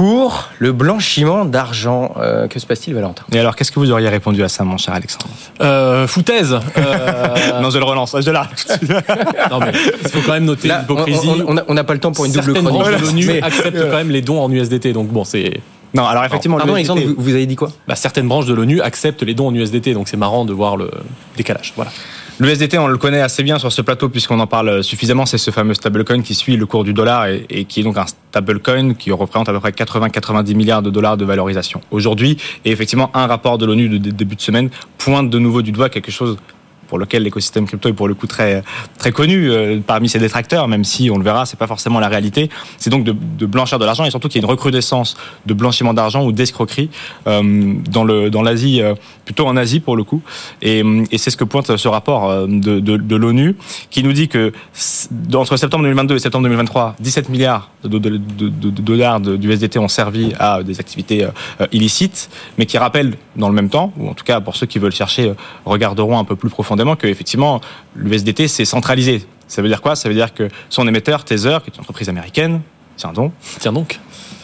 pour 0.00 0.48
le 0.60 0.72
blanchiment 0.72 1.44
d'argent. 1.44 2.14
Euh, 2.16 2.48
que 2.48 2.58
se 2.58 2.64
passe-t-il, 2.64 2.94
Valentin? 2.94 3.22
Et 3.34 3.38
alors, 3.38 3.54
qu'est-ce 3.54 3.70
que 3.70 3.78
vous 3.78 3.90
auriez 3.90 4.08
répondu 4.08 4.42
à 4.42 4.48
ça, 4.48 4.64
mon 4.64 4.78
cher 4.78 4.94
Alexandre? 4.94 5.28
Euh, 5.60 6.06
foutaise 6.06 6.58
euh, 6.78 7.60
Non, 7.60 7.68
je 7.68 7.76
le 7.76 7.84
relance. 7.84 8.16
Je 8.18 8.30
là. 8.30 8.48
Non 9.50 9.60
mais 9.60 9.72
il 10.02 10.08
faut 10.08 10.20
quand 10.24 10.32
même 10.32 10.46
noter 10.46 10.68
l'hypocrisie. 10.68 11.28
on- 11.46 11.74
n'a 11.74 11.84
pas 11.84 11.92
le 11.92 12.00
temps 12.00 12.12
pour 12.12 12.24
une 12.24 12.32
double 12.32 12.46
Certaines 12.46 12.64
chronique. 12.64 12.80
branches 12.82 12.98
de 12.98 13.06
l'ONU 13.06 13.26
Mais- 13.26 13.42
acceptent 13.42 13.90
quand 13.90 13.96
même 13.98 14.10
les 14.10 14.22
dons 14.22 14.40
en 14.42 14.50
USDT, 14.50 14.94
donc 14.94 15.08
bon, 15.08 15.24
c'est 15.24 15.60
Non, 15.92 16.06
alors 16.06 16.24
effectivement, 16.24 16.56
Pardon, 16.56 16.76
l'USDT 16.76 16.92
Alexandre, 16.92 17.14
vous, 17.18 17.22
vous 17.22 17.34
avez 17.34 17.44
dit 17.44 17.56
quoi? 17.56 17.70
Bah, 17.86 17.94
certaines 17.94 18.26
branches 18.28 18.46
de 18.46 18.54
l'ONU 18.54 18.80
acceptent 18.80 19.22
les 19.22 19.34
dons 19.34 19.48
en 19.48 19.54
USDT, 19.54 19.92
donc 19.92 20.08
c'est 20.08 20.16
marrant 20.16 20.46
de 20.46 20.54
voir 20.54 20.78
le 20.78 20.90
décalage. 21.36 21.74
Voilà. 21.76 21.90
L'USDT, 22.40 22.78
on 22.78 22.86
le 22.86 22.96
connaît 22.96 23.20
assez 23.20 23.42
bien 23.42 23.58
sur 23.58 23.70
ce 23.70 23.82
plateau 23.82 24.08
puisqu'on 24.08 24.40
en 24.40 24.46
parle 24.46 24.82
suffisamment. 24.82 25.26
C'est 25.26 25.36
ce 25.36 25.50
fameux 25.50 25.74
stablecoin 25.74 26.22
qui 26.22 26.34
suit 26.34 26.56
le 26.56 26.64
cours 26.64 26.84
du 26.84 26.94
dollar 26.94 27.26
et, 27.26 27.66
qui 27.66 27.80
est 27.80 27.82
donc 27.82 27.98
un 27.98 28.06
stablecoin 28.06 28.94
qui 28.94 29.12
représente 29.12 29.50
à 29.50 29.52
peu 29.52 29.60
près 29.60 29.72
80-90 29.72 30.54
milliards 30.54 30.80
de 30.80 30.88
dollars 30.88 31.18
de 31.18 31.26
valorisation 31.26 31.82
aujourd'hui. 31.90 32.38
Et 32.64 32.70
effectivement, 32.70 33.10
un 33.12 33.26
rapport 33.26 33.58
de 33.58 33.66
l'ONU 33.66 33.90
de 33.90 34.10
début 34.10 34.36
de 34.36 34.40
semaine 34.40 34.70
pointe 34.96 35.28
de 35.28 35.38
nouveau 35.38 35.60
du 35.60 35.70
doigt 35.70 35.90
quelque 35.90 36.10
chose 36.10 36.38
pour 36.90 36.98
lequel 36.98 37.22
l'écosystème 37.22 37.66
crypto 37.66 37.88
est 37.88 37.92
pour 37.92 38.08
le 38.08 38.14
coup 38.14 38.26
très 38.26 38.64
très 38.98 39.12
connu 39.12 39.50
euh, 39.50 39.78
parmi 39.86 40.08
ses 40.08 40.18
détracteurs, 40.18 40.66
même 40.66 40.82
si 40.82 41.08
on 41.08 41.18
le 41.18 41.24
verra, 41.24 41.46
c'est 41.46 41.58
pas 41.58 41.68
forcément 41.68 42.00
la 42.00 42.08
réalité. 42.08 42.50
C'est 42.78 42.90
donc 42.90 43.04
de, 43.04 43.46
blanchir 43.46 43.78
de 43.78 43.84
l'argent 43.84 44.04
et 44.04 44.10
surtout 44.10 44.28
qu'il 44.28 44.42
y 44.42 44.44
a 44.44 44.46
une 44.46 44.50
recrudescence 44.50 45.16
de 45.46 45.54
blanchiment 45.54 45.94
d'argent 45.94 46.24
ou 46.24 46.32
d'escroquerie 46.32 46.90
euh, 47.28 47.74
dans 47.88 48.02
le 48.02 48.28
dans 48.28 48.42
l'Asie, 48.42 48.82
euh, 48.82 48.94
plutôt 49.24 49.46
en 49.46 49.56
Asie 49.56 49.78
pour 49.78 49.96
le 49.96 50.02
coup. 50.02 50.20
Et, 50.60 50.82
c'est 51.16 51.30
ce 51.30 51.36
que 51.36 51.44
pointe 51.44 51.76
ce 51.76 51.88
rapport 51.88 52.48
de, 52.48 53.14
l'ONU 53.14 53.54
qui 53.90 54.02
nous 54.02 54.14
dit 54.14 54.28
que 54.28 54.52
entre 55.34 55.56
septembre 55.56 55.84
2022 55.84 56.16
et 56.16 56.18
septembre 56.18 56.44
2023, 56.44 56.96
17 56.98 57.28
milliards 57.28 57.70
de, 57.84 57.98
dollars 57.98 59.20
d'USDT 59.20 59.78
ont 59.78 59.88
servi 59.88 60.32
à 60.38 60.62
des 60.62 60.80
activités 60.80 61.28
illicites, 61.72 62.30
mais 62.56 62.64
qui 62.64 62.78
rappellent 62.78 63.16
dans 63.36 63.48
le 63.48 63.54
même 63.54 63.68
temps, 63.68 63.92
ou 63.98 64.08
en 64.08 64.14
tout 64.14 64.24
cas 64.24 64.40
pour 64.40 64.56
ceux 64.56 64.66
qui 64.66 64.78
veulent 64.78 64.92
chercher, 64.92 65.34
regarderont 65.66 66.18
un 66.18 66.24
peu 66.24 66.36
plus 66.36 66.48
profondément 66.48 66.79
que 66.96 67.06
effectivement 67.06 67.60
l'USDT 67.94 68.48
c'est 68.48 68.64
centralisé. 68.64 69.26
Ça 69.48 69.62
veut 69.62 69.68
dire 69.68 69.82
quoi? 69.82 69.96
Ça 69.96 70.08
veut 70.08 70.14
dire 70.14 70.32
que 70.32 70.48
son 70.68 70.86
émetteur 70.86 71.24
Tether, 71.24 71.58
qui 71.64 71.70
est 71.70 71.74
une 71.74 71.80
entreprise 71.80 72.08
américaine, 72.08 72.62
tiens 72.96 73.12
donc, 73.12 73.32
Tiens 73.58 73.72
donc. 73.72 73.98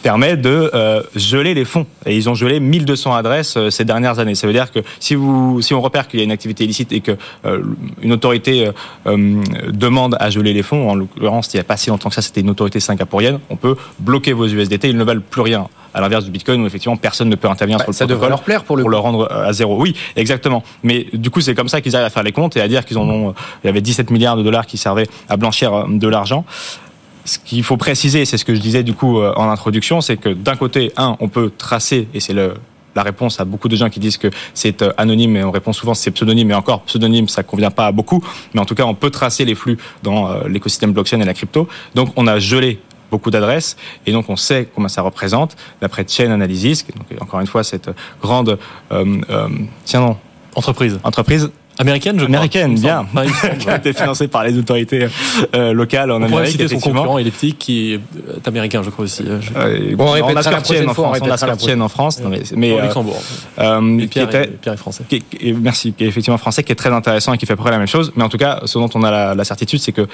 Permet 0.07 0.37
de 0.37 0.71
euh, 0.73 1.03
geler 1.17 1.53
les 1.53 1.65
fonds. 1.65 1.85
Et 2.05 2.15
ils 2.15 2.29
ont 2.29 2.33
gelé 2.33 2.61
1200 2.61 3.13
adresses 3.13 3.57
euh, 3.57 3.69
ces 3.69 3.83
dernières 3.83 4.19
années. 4.19 4.35
Ça 4.35 4.47
veut 4.47 4.53
dire 4.53 4.71
que 4.71 4.79
si, 5.01 5.15
vous, 5.15 5.61
si 5.61 5.73
on 5.73 5.81
repère 5.81 6.07
qu'il 6.07 6.21
y 6.21 6.21
a 6.21 6.23
une 6.23 6.31
activité 6.31 6.63
illicite 6.63 6.93
et 6.93 7.01
que 7.01 7.17
euh, 7.43 7.61
une 8.01 8.13
autorité 8.13 8.67
euh, 8.67 8.71
euh, 9.07 9.41
demande 9.67 10.15
à 10.21 10.29
geler 10.29 10.53
les 10.53 10.63
fonds, 10.63 10.89
en 10.89 10.95
l'occurrence, 10.95 11.53
il 11.53 11.57
n'y 11.57 11.61
a 11.61 11.65
pas 11.65 11.75
si 11.75 11.89
longtemps 11.89 12.07
que 12.07 12.15
ça, 12.15 12.21
c'était 12.21 12.39
une 12.39 12.49
autorité 12.49 12.79
singapourienne, 12.79 13.39
on 13.49 13.57
peut 13.57 13.75
bloquer 13.99 14.31
vos 14.31 14.47
USDT, 14.47 14.87
ils 14.87 14.97
ne 14.97 15.03
valent 15.03 15.21
plus 15.29 15.41
rien. 15.41 15.67
À 15.93 15.99
l'inverse 15.99 16.25
du 16.25 16.31
Bitcoin, 16.31 16.61
où 16.61 16.67
effectivement 16.67 16.95
personne 16.95 17.27
ne 17.27 17.35
peut 17.35 17.49
intervenir 17.49 17.79
Bah, 17.79 17.85
sur 17.85 17.91
le 17.91 17.97
Ça 17.97 18.05
devrait 18.05 18.29
leur 18.29 18.43
plaire 18.43 18.63
pour 18.63 18.77
le 18.77 18.83
pour 18.83 18.91
le 18.91 18.97
rendre 18.97 19.27
euh, 19.31 19.49
à 19.49 19.51
zéro. 19.51 19.81
Oui, 19.81 19.95
exactement. 20.15 20.63
Mais 20.83 21.07
du 21.11 21.31
coup, 21.31 21.41
c'est 21.41 21.55
comme 21.55 21.69
ça 21.69 21.81
qu'ils 21.81 21.95
arrivent 21.95 22.05
à 22.05 22.11
faire 22.11 22.23
les 22.23 22.31
comptes 22.31 22.55
et 22.55 22.61
à 22.61 22.67
dire 22.67 22.85
qu'ils 22.85 22.97
en 22.99 23.09
ont. 23.09 23.33
Il 23.63 23.67
y 23.67 23.69
avait 23.69 23.81
17 23.81 24.11
milliards 24.11 24.37
de 24.37 24.43
dollars 24.43 24.67
qui 24.67 24.77
servaient 24.77 25.07
à 25.27 25.37
blanchir 25.37 25.87
de 25.89 26.07
l'argent. 26.07 26.45
Ce 27.27 27.37
qu'il 27.37 27.63
faut 27.63 27.77
préciser, 27.77 28.25
c'est 28.25 28.37
ce 28.37 28.45
que 28.45 28.55
je 28.55 28.59
disais 28.59 28.83
du 28.83 28.93
coup 28.93 29.19
euh, 29.19 29.33
en 29.35 29.49
introduction, 29.49 30.01
c'est 30.01 30.17
que 30.17 30.29
d'un 30.29 30.55
côté, 30.55 30.91
un, 30.97 31.15
on 31.19 31.27
peut 31.27 31.51
tracer, 31.55 32.07
et 32.13 32.19
c'est 32.19 32.33
le 32.33 32.55
la 32.97 33.03
réponse 33.03 33.39
à 33.39 33.45
beaucoup 33.45 33.69
de 33.69 33.75
gens 33.75 33.89
qui 33.89 33.99
disent 33.99 34.17
que 34.17 34.29
c'est 34.53 34.81
euh, 34.81 34.91
anonyme 34.97 35.37
et 35.37 35.43
on 35.43 35.51
répond 35.51 35.71
souvent 35.71 35.93
c'est 35.93 36.11
pseudonyme 36.11 36.49
et 36.51 36.55
encore 36.55 36.81
pseudonyme 36.81 37.27
ça 37.29 37.43
convient 37.43 37.69
pas 37.69 37.85
à 37.85 37.91
beaucoup 37.91 38.23
mais 38.53 38.59
en 38.59 38.65
tout 38.65 38.75
cas 38.75 38.85
on 38.85 38.95
peut 38.95 39.11
tracer 39.11 39.45
les 39.45 39.55
flux 39.55 39.77
dans 40.03 40.27
euh, 40.27 40.47
l'écosystème 40.47 40.93
blockchain 40.93 41.21
et 41.21 41.25
la 41.25 41.35
crypto 41.35 41.67
donc 41.93 42.11
on 42.15 42.25
a 42.25 42.39
gelé 42.39 42.79
beaucoup 43.11 43.31
d'adresses 43.31 43.77
et 44.05 44.11
donc 44.11 44.29
on 44.29 44.35
sait 44.35 44.67
combien 44.73 44.89
ça 44.89 45.03
représente 45.03 45.55
d'après 45.79 46.05
Chain 46.07 46.31
Analysis 46.31 46.83
qui 46.83 46.91
est 46.91 46.95
donc 46.97 47.21
encore 47.21 47.39
une 47.39 47.47
fois 47.47 47.63
cette 47.63 47.89
grande 48.21 48.57
euh, 48.91 49.21
euh, 49.29 49.47
tiens 49.85 50.01
non 50.01 50.17
Entreprise. 50.55 50.99
entreprise 51.03 51.51
Américaine, 51.79 52.15
je 52.19 52.25
crois. 52.25 52.35
américaine 52.35 52.75
bien 52.75 53.05
qui 53.59 53.69
a 53.69 53.77
été 53.77 53.93
financée 53.93 54.27
par 54.27 54.43
les 54.43 54.57
autorités 54.57 55.07
euh, 55.55 55.73
locales 55.73 56.11
en 56.11 56.21
On 56.21 56.23
Amérique 56.23 56.51
citer 56.51 56.67
son 56.67 56.79
concurrent 56.79 57.17
elliptique 57.19 57.57
qui 57.59 57.93
est 57.93 57.97
euh, 57.97 58.39
américain, 58.45 58.81
je 58.83 58.89
crois 58.89 59.05
aussi. 59.05 59.23
euh, 59.27 59.39
je- 59.41 59.51
Euh, 59.55 59.95
Bon, 59.95 60.05
on 60.05 60.07
on 60.07 60.11
répétera 60.13 60.39
a 60.55 60.59
en 60.59 60.61
fois, 60.93 61.07
on 61.09 61.13
France, 61.13 61.17
on 61.21 61.25
a 61.31 61.37
en 61.81 61.89
France, 61.89 62.19
non, 62.21 62.29
mais, 62.29 62.41
mais, 62.55 62.71
Au 62.73 62.81
Luxembourg. 62.81 63.21
euh, 63.59 63.99
qui 63.99 64.07
Pierre, 64.07 64.27
était- 64.27 64.43
est, 64.43 64.47
Pierre 64.61 64.73
est 64.73 64.77
français. 64.77 65.03
qui 65.09 65.23
merci, 65.53 65.93
qui 65.93 66.03
est 66.03 66.07
effectivement 66.07 66.37
français, 66.37 66.63
qui 66.63 66.71
est 66.71 66.75
très 66.75 66.91
intéressant 66.91 67.33
et 67.33 67.37
qui 67.37 67.45
fait 67.45 67.53
à 67.53 67.55
peu 67.55 67.61
près 67.63 67.71
la 67.71 67.77
même 67.77 67.87
chose. 67.87 68.11
Mais 68.15 68.23
en 68.23 68.29
tout 68.29 68.37
cas, 68.37 68.61
ce 68.65 68.77
dont 68.79 68.89
on 68.95 69.03
a 69.03 69.11
la, 69.11 69.35
la 69.35 69.43
certitude, 69.43 69.79
c'est 69.79 69.91
que 69.91 70.07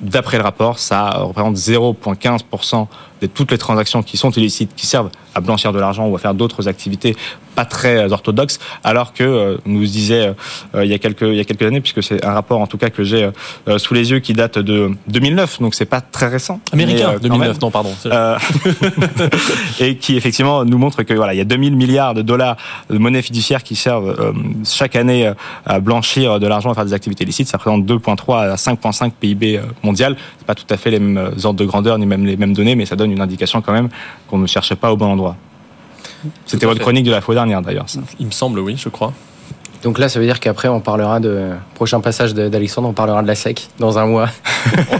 d'après 0.00 0.38
le 0.38 0.44
rapport, 0.44 0.78
ça 0.78 1.10
représente 1.10 1.56
0,15% 1.56 2.86
de 3.20 3.26
toutes 3.26 3.50
les 3.50 3.58
transactions 3.58 4.02
qui 4.02 4.16
sont 4.16 4.30
illicites, 4.30 4.74
qui 4.76 4.86
servent 4.86 5.10
à 5.34 5.40
blanchir 5.40 5.72
de 5.72 5.78
l'argent 5.78 6.06
ou 6.06 6.16
à 6.16 6.18
faire 6.18 6.34
d'autres 6.34 6.68
activités 6.68 7.16
pas 7.54 7.64
très 7.64 8.10
orthodoxes, 8.12 8.58
alors 8.84 9.12
que 9.12 9.58
nous 9.66 9.84
disait 9.84 10.32
il 10.74 10.86
y 10.86 10.94
a 10.94 10.98
quelques 10.98 11.22
il 11.22 11.34
y 11.34 11.40
a 11.40 11.44
quelques 11.44 11.62
années, 11.62 11.80
puisque 11.80 12.02
c'est 12.02 12.24
un 12.24 12.32
rapport 12.32 12.60
en 12.60 12.66
tout 12.66 12.78
cas 12.78 12.90
que 12.90 13.02
j'ai 13.02 13.28
sous 13.78 13.94
les 13.94 14.10
yeux 14.10 14.20
qui 14.20 14.32
date 14.32 14.58
de 14.58 14.90
2009, 15.08 15.60
donc 15.60 15.74
c'est 15.74 15.84
pas 15.84 16.00
très 16.00 16.28
récent. 16.28 16.60
Américain, 16.72 17.16
2009, 17.20 17.60
non 17.60 17.70
pardon. 17.70 17.90
et 19.80 19.96
qui 19.96 20.16
effectivement 20.16 20.64
nous 20.64 20.78
montre 20.78 21.02
que 21.02 21.14
voilà, 21.14 21.34
il 21.34 21.38
y 21.38 21.40
a 21.40 21.44
2000 21.44 21.76
milliards 21.76 22.14
de 22.14 22.22
dollars 22.22 22.56
de 22.88 22.98
monnaie 22.98 23.22
fiduciaire 23.22 23.62
qui 23.62 23.76
servent 23.76 24.34
chaque 24.64 24.96
année 24.96 25.32
à 25.66 25.80
blanchir 25.80 26.40
de 26.40 26.46
l'argent 26.46 26.70
à 26.70 26.74
faire 26.74 26.84
des 26.84 26.94
activités 26.94 27.24
illicites. 27.24 27.48
Ça 27.48 27.58
représente 27.58 27.84
2,3 27.84 28.52
à 28.52 28.54
5,5 28.54 29.10
PIB 29.18 29.60
mondial. 29.82 30.16
C'est 30.38 30.46
pas 30.46 30.54
tout 30.54 30.66
à 30.70 30.76
fait 30.76 30.90
les 30.90 30.98
mêmes 30.98 31.32
ordres 31.44 31.58
de 31.58 31.64
grandeur 31.64 31.98
ni 31.98 32.06
même 32.06 32.24
les 32.24 32.36
mêmes 32.36 32.54
données, 32.54 32.74
mais 32.74 32.86
ça 32.86 32.96
donne 32.96 33.09
une 33.10 33.20
indication 33.20 33.60
quand 33.62 33.72
même 33.72 33.88
qu'on 34.28 34.38
ne 34.38 34.46
cherchait 34.46 34.76
pas 34.76 34.92
au 34.92 34.96
bon 34.96 35.06
endroit. 35.06 35.36
C'était 36.46 36.66
votre 36.66 36.80
chronique 36.80 37.04
de 37.04 37.10
la 37.10 37.20
fois 37.20 37.34
dernière 37.34 37.62
d'ailleurs. 37.62 37.86
Il 38.18 38.26
me 38.26 38.30
semble, 38.30 38.60
oui, 38.60 38.76
je 38.76 38.88
crois. 38.88 39.12
Donc 39.82 39.98
là, 39.98 40.08
ça 40.08 40.18
veut 40.18 40.26
dire 40.26 40.40
qu'après, 40.40 40.68
on 40.68 40.80
parlera 40.80 41.20
de 41.20 41.50
prochain 41.74 42.00
passage 42.00 42.34
d'Alexandre, 42.34 42.88
on 42.88 42.92
parlera 42.92 43.22
de 43.22 43.26
la 43.26 43.34
SEC 43.34 43.68
dans 43.78 43.98
un 43.98 44.06
mois. 44.06 44.28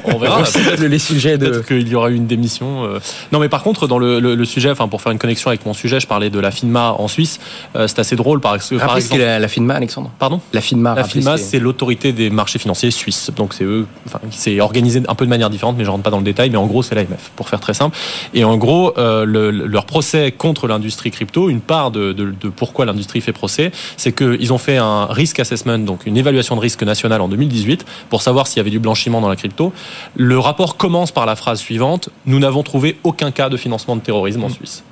On, 0.05 0.17
verra. 0.19 0.43
les 0.79 0.99
sujets 0.99 1.37
de. 1.37 1.49
Peut-être 1.49 1.67
qu'il 1.67 1.87
y 1.87 1.95
aura 1.95 2.11
eu 2.11 2.15
une 2.15 2.27
démission. 2.27 2.85
Euh. 2.85 2.99
Non, 3.33 3.41
mais 3.41 3.51
par 3.51 3.63
contre, 3.63 3.87
dans 3.87 3.99
le, 3.99 4.45
sujet, 4.45 4.71
enfin 4.71 4.89
pour 4.89 5.03
faire 5.03 5.13
une 5.13 5.19
connexion 5.19 5.49
avec 5.49 5.67
mon 5.67 5.75
sujet, 5.75 6.01
je 6.01 6.07
parlais 6.07 6.31
de 6.31 6.39
la 6.39 6.51
FINMA 6.51 6.93
en 6.99 7.09
Suisse. 7.09 7.41
Euh, 7.77 7.87
c'est 7.87 7.99
assez 7.99 8.17
drôle 8.17 8.41
parce 8.41 8.71
que 8.71 8.77
par 8.77 8.97
exemple. 8.97 9.21
La, 9.21 9.39
la 9.39 9.49
FINMA, 9.49 9.75
Alexandre. 9.75 10.11
Pardon? 10.19 10.41
La 10.53 10.63
FINMA. 10.63 10.95
La 10.95 11.05
FINMA, 11.05 11.37
c'est 11.37 11.59
l'autorité 11.59 12.13
des 12.13 12.31
marchés 12.31 12.59
financiers 12.59 12.91
suisses. 12.91 13.31
Donc 13.37 13.53
c'est 13.53 13.65
eux. 13.65 13.87
Enfin, 14.07 14.21
c'est 14.31 14.61
organisé 14.61 15.03
un 15.07 15.15
peu 15.15 15.27
de 15.27 15.31
manière 15.31 15.51
différente, 15.51 15.77
mais 15.77 15.85
je 15.85 15.91
rentre 15.91 16.03
pas 16.03 16.11
dans 16.11 16.19
le 16.19 16.25
détail. 16.25 16.49
Mais 16.49 16.59
en 16.59 16.67
gros, 16.67 16.83
c'est 16.83 16.95
l'AMF, 16.95 17.31
pour 17.37 17.51
faire 17.51 17.61
très 17.61 17.75
simple. 17.75 17.97
Et 18.33 18.45
en 18.45 18.57
gros, 18.57 18.95
euh, 18.97 19.27
leur 19.27 19.85
procès 19.85 20.33
contre 20.33 20.67
l'industrie 20.67 21.11
crypto, 21.11 21.51
une 21.51 21.61
part 21.61 21.91
de, 21.91 22.13
de 22.13 22.49
pourquoi 22.49 22.87
l'industrie 22.87 23.21
fait 23.21 23.33
procès, 23.33 23.73
c'est 23.99 24.13
qu'ils 24.13 24.53
ont 24.53 24.59
fait 24.59 24.70
un 24.77 25.07
risque 25.07 25.41
donc 25.85 26.07
une 26.07 26.17
évaluation 26.17 26.55
de 26.57 26.61
risque 26.61 26.83
nationale 26.83 27.21
en 27.21 27.29
2018, 27.29 27.85
pour 28.09 28.23
savoir 28.23 28.47
s'il 28.47 28.59
y 28.59 28.61
avait 28.61 28.71
du 28.71 28.79
blanchiment 28.79 29.21
dans 29.21 29.29
la 29.29 29.37
crypto. 29.37 29.73
Le 30.17 30.39
rapport 30.39 30.77
commence 30.77 31.13
par 31.13 31.27
la 31.27 31.37
phrase 31.37 31.61
suivante 31.61 32.11
Nous 32.27 32.39
n'avons 32.39 32.63
trouvé 32.63 32.99
aucun 33.05 33.31
cas 33.31 33.49
de 33.49 33.57
financement 33.57 33.97
de 33.97 34.01
terrorisme 34.01 34.45
en 34.45 34.49
mm. 34.49 34.55
Suisse. 34.55 34.85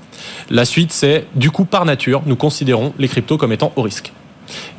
La 0.51 0.65
suite, 0.65 0.93
c'est 0.93 1.27
du 1.35 1.51
coup, 1.51 1.65
par 1.65 1.85
nature, 1.85 2.23
nous 2.27 2.37
considérons 2.37 2.93
les 2.99 3.09
cryptos 3.09 3.39
comme 3.39 3.53
étant 3.53 3.73
au 3.77 3.83
risque. 3.83 4.13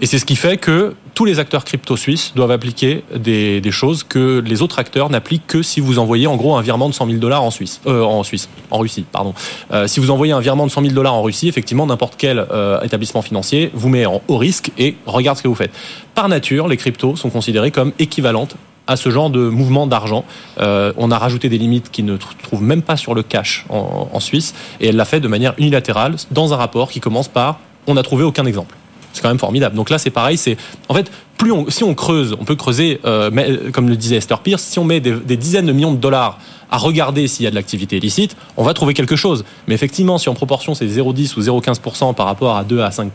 Et 0.01 0.05
c'est 0.05 0.19
ce 0.19 0.25
qui 0.25 0.35
fait 0.35 0.57
que 0.57 0.95
tous 1.13 1.25
les 1.25 1.39
acteurs 1.39 1.65
crypto 1.65 1.97
suisses 1.97 2.31
doivent 2.33 2.51
appliquer 2.51 3.03
des, 3.13 3.61
choses 3.71 4.03
que 4.03 4.41
les 4.45 4.61
autres 4.61 4.79
acteurs 4.79 5.09
n'appliquent 5.09 5.47
que 5.47 5.61
si 5.61 5.81
vous 5.81 5.99
envoyez 5.99 6.27
en 6.27 6.37
gros 6.37 6.55
un 6.55 6.61
virement 6.61 6.87
de 6.87 6.93
100 6.93 7.07
000 7.07 7.17
dollars 7.17 7.43
en 7.43 7.51
Suisse, 7.51 7.81
euh, 7.87 8.03
en 8.03 8.23
Suisse, 8.23 8.47
en 8.71 8.77
Russie, 8.77 9.03
pardon. 9.11 9.33
Euh, 9.71 9.85
si 9.87 9.99
vous 9.99 10.11
envoyez 10.11 10.31
un 10.31 10.39
virement 10.39 10.65
de 10.65 10.71
100 10.71 10.81
000 10.81 10.93
dollars 10.93 11.13
en 11.13 11.21
Russie, 11.21 11.49
effectivement, 11.49 11.85
n'importe 11.85 12.13
quel 12.17 12.39
euh, 12.39 12.79
établissement 12.81 13.21
financier 13.21 13.69
vous 13.73 13.89
met 13.89 14.05
en 14.05 14.21
haut 14.29 14.37
risque 14.37 14.71
et 14.77 14.95
regarde 15.05 15.37
ce 15.37 15.43
que 15.43 15.49
vous 15.49 15.55
faites. 15.55 15.73
Par 16.15 16.29
nature, 16.29 16.69
les 16.69 16.77
cryptos 16.77 17.17
sont 17.17 17.29
considérés 17.29 17.71
comme 17.71 17.91
équivalentes 17.99 18.55
à 18.87 18.95
ce 18.95 19.09
genre 19.09 19.29
de 19.29 19.49
mouvement 19.49 19.87
d'argent. 19.87 20.23
on 20.57 21.11
a 21.11 21.17
rajouté 21.19 21.47
des 21.49 21.59
limites 21.59 21.91
qui 21.91 22.01
ne 22.01 22.17
trouvent 22.17 22.63
même 22.63 22.81
pas 22.81 22.97
sur 22.97 23.13
le 23.13 23.21
cash 23.21 23.65
en, 23.69 24.07
en 24.11 24.19
Suisse, 24.19 24.55
et 24.79 24.87
elle 24.87 24.95
l'a 24.95 25.05
fait 25.05 25.19
de 25.19 25.27
manière 25.27 25.53
unilatérale 25.57 26.15
dans 26.31 26.53
un 26.53 26.57
rapport 26.57 26.89
qui 26.89 26.99
commence 26.99 27.27
par 27.27 27.59
on 27.87 27.95
n'a 27.95 28.03
trouvé 28.03 28.23
aucun 28.23 28.45
exemple. 28.45 28.78
C'est 29.13 29.21
quand 29.21 29.29
même 29.29 29.39
formidable. 29.39 29.75
Donc 29.75 29.89
là, 29.89 29.97
c'est 29.97 30.09
pareil. 30.09 30.37
C'est 30.37 30.57
en 30.87 30.93
fait, 30.93 31.11
plus 31.37 31.51
on, 31.51 31.69
si 31.69 31.83
on 31.83 31.95
creuse, 31.95 32.35
on 32.39 32.45
peut 32.45 32.55
creuser, 32.55 32.99
euh, 33.05 33.29
mais, 33.31 33.71
comme 33.71 33.89
le 33.89 33.95
disait 33.95 34.17
Esther 34.17 34.39
Pierce, 34.39 34.61
si 34.61 34.77
on 34.77 34.83
met 34.83 34.99
des, 34.99 35.37
dizaines 35.37 35.65
de 35.65 35.71
millions 35.71 35.93
de 35.93 35.97
dollars 35.97 36.37
à 36.69 36.77
regarder 36.77 37.27
s'il 37.27 37.45
y 37.45 37.47
a 37.47 37.49
de 37.49 37.55
l'activité 37.55 37.97
illicite, 37.97 38.35
on 38.57 38.63
va 38.63 38.73
trouver 38.73 38.93
quelque 38.93 39.15
chose. 39.15 39.43
Mais 39.67 39.73
effectivement, 39.73 40.17
si 40.17 40.29
en 40.29 40.35
proportion 40.35 40.75
c'est 40.75 40.85
0,10 40.85 41.37
ou 41.37 41.59
0,15% 41.59 42.13
par 42.13 42.27
rapport 42.27 42.55
à 42.55 42.63
2 42.63 42.81
à 42.81 42.89
5%, 42.89 43.09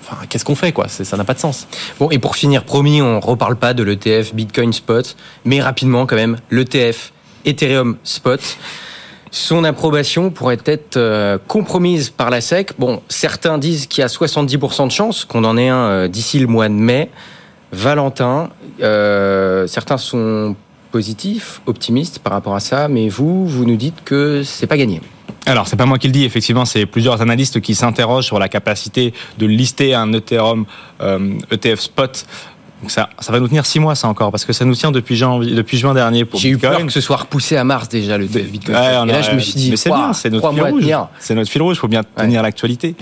enfin, 0.00 0.16
qu'est-ce 0.28 0.44
qu'on 0.44 0.56
fait 0.56 0.72
quoi? 0.72 0.88
Ça 0.88 1.16
n'a 1.16 1.24
pas 1.24 1.34
de 1.34 1.38
sens. 1.38 1.66
Bon, 1.98 2.10
et 2.10 2.18
pour 2.18 2.36
finir, 2.36 2.64
promis, 2.64 3.00
on 3.00 3.20
reparle 3.20 3.56
pas 3.56 3.72
de 3.72 3.82
l'ETF 3.82 4.34
Bitcoin 4.34 4.72
Spot, 4.72 5.16
mais 5.44 5.62
rapidement 5.62 6.04
quand 6.04 6.16
même, 6.16 6.36
l'ETF 6.50 7.12
Ethereum 7.46 7.96
Spot 8.02 8.40
son 9.36 9.64
approbation 9.64 10.30
pourrait 10.30 10.58
être 10.64 10.96
euh, 10.96 11.36
compromise 11.46 12.08
par 12.08 12.30
la 12.30 12.40
SEC. 12.40 12.72
Bon, 12.78 13.02
certains 13.08 13.58
disent 13.58 13.86
qu'il 13.86 14.00
y 14.00 14.04
a 14.04 14.08
70% 14.08 14.86
de 14.86 14.92
chances 14.92 15.26
qu'on 15.26 15.44
en 15.44 15.58
ait 15.58 15.68
un 15.68 15.76
euh, 15.76 16.08
d'ici 16.08 16.38
le 16.38 16.46
mois 16.46 16.68
de 16.68 16.74
mai. 16.74 17.10
Valentin, 17.70 18.48
euh, 18.80 19.66
certains 19.66 19.98
sont 19.98 20.56
positifs, 20.90 21.60
optimistes 21.66 22.20
par 22.20 22.32
rapport 22.32 22.54
à 22.54 22.60
ça, 22.60 22.88
mais 22.88 23.10
vous, 23.10 23.46
vous 23.46 23.66
nous 23.66 23.76
dites 23.76 24.02
que 24.04 24.42
c'est 24.42 24.66
pas 24.66 24.78
gagné. 24.78 25.02
Alors, 25.44 25.68
c'est 25.68 25.76
pas 25.76 25.86
moi 25.86 25.98
qui 25.98 26.06
le 26.06 26.14
dis, 26.14 26.24
effectivement, 26.24 26.64
c'est 26.64 26.86
plusieurs 26.86 27.20
analystes 27.20 27.60
qui 27.60 27.74
s'interrogent 27.74 28.24
sur 28.24 28.38
la 28.38 28.48
capacité 28.48 29.12
de 29.36 29.46
lister 29.46 29.94
un 29.94 30.12
Ethereum 30.14 30.64
ETF 30.98 31.78
e 31.78 31.82
spot 31.82 32.26
donc 32.82 32.90
ça, 32.90 33.08
ça 33.18 33.32
va 33.32 33.40
nous 33.40 33.48
tenir 33.48 33.64
six 33.64 33.80
mois, 33.80 33.94
ça 33.94 34.06
encore, 34.06 34.30
parce 34.30 34.44
que 34.44 34.52
ça 34.52 34.66
nous 34.66 34.74
tient 34.74 34.90
depuis, 34.90 35.16
janvier, 35.16 35.54
depuis 35.54 35.78
juin 35.78 35.94
dernier 35.94 36.26
pour 36.26 36.38
J'ai 36.38 36.50
eu 36.50 36.58
peur 36.58 36.84
que 36.84 36.92
ce 36.92 37.00
soit 37.00 37.16
repoussé 37.16 37.56
à 37.56 37.64
mars 37.64 37.88
déjà, 37.88 38.18
le 38.18 38.26
Bitcoin. 38.26 38.76
et 38.76 39.12
là, 39.12 39.22
je 39.22 39.32
me 39.32 39.38
suis 39.38 39.54
dit, 39.54 39.70
mais 39.70 39.76
c'est 39.76 39.90
bien, 39.90 40.12
c'est 40.12 40.30
notre 40.30 40.52
fil 40.52 40.62
rouge. 40.62 40.84
C'est 41.18 41.34
notre 41.34 41.50
fil 41.50 41.62
rouge, 41.62 41.76
il 41.76 41.80
faut 41.80 41.88
bien 41.88 42.02
tenir 42.04 42.42
l'actualité. 42.42 42.94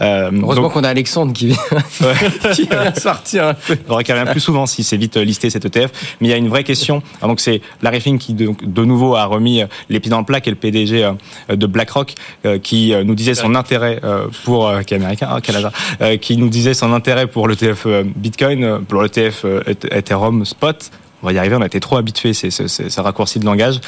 Euh, 0.00 0.30
Heureusement 0.42 0.68
qu'on 0.68 0.84
a 0.84 0.88
Alexandre 0.88 1.32
qui 1.32 1.46
vient, 1.46 1.56
qui 2.52 2.64
vient 2.64 2.94
sortir 2.94 3.54
Il 3.68 3.76
faudrait 3.76 4.04
qu'il 4.04 4.14
revienne 4.14 4.32
plus 4.32 4.40
souvent 4.40 4.66
si 4.66 4.84
c'est 4.84 4.96
vite 4.98 5.16
listé 5.16 5.48
cet 5.48 5.64
ETF. 5.64 6.16
Mais 6.20 6.28
il 6.28 6.30
y 6.30 6.34
a 6.34 6.36
une 6.36 6.48
vraie 6.48 6.64
question. 6.64 7.02
Ah, 7.22 7.26
donc 7.26 7.40
c'est 7.40 7.62
Larry 7.80 8.00
Fink 8.00 8.20
qui 8.20 8.34
de, 8.34 8.50
de, 8.62 8.84
nouveau 8.84 9.16
a 9.16 9.24
remis 9.24 9.62
euh, 9.62 9.66
les 9.88 10.00
pieds 10.00 10.10
dans 10.10 10.18
le 10.18 10.24
plat, 10.24 10.40
qui 10.40 10.50
est 10.50 10.52
le 10.52 10.58
PDG 10.58 11.04
euh, 11.04 11.56
de 11.56 11.66
BlackRock, 11.66 12.14
qui 12.62 12.94
nous 13.04 13.14
disait 13.14 13.34
son 13.34 13.54
intérêt 13.54 14.00
pour, 14.44 14.72
qui 14.86 14.94
est 14.94 14.96
américain, 14.96 15.28
oh, 15.34 15.40
Canada, 15.40 15.72
qui 16.20 16.36
nous 16.36 16.48
disait 16.48 16.74
son 16.74 16.92
intérêt 16.92 17.26
pour 17.26 17.48
l'ETF 17.48 17.86
Bitcoin, 18.16 18.84
pour 18.86 19.02
l'ETF 19.02 19.22
euh, 19.44 19.62
Ethereum 19.90 20.44
Spot. 20.44 20.90
On 21.22 21.26
va 21.26 21.32
y 21.32 21.38
arriver, 21.38 21.54
on 21.54 21.60
a 21.60 21.66
été 21.66 21.78
trop 21.78 21.96
habitués, 21.96 22.32
c'est 22.34 22.50
ce 22.50 23.00
raccourci 23.00 23.38
de 23.38 23.44
langage. 23.44 23.80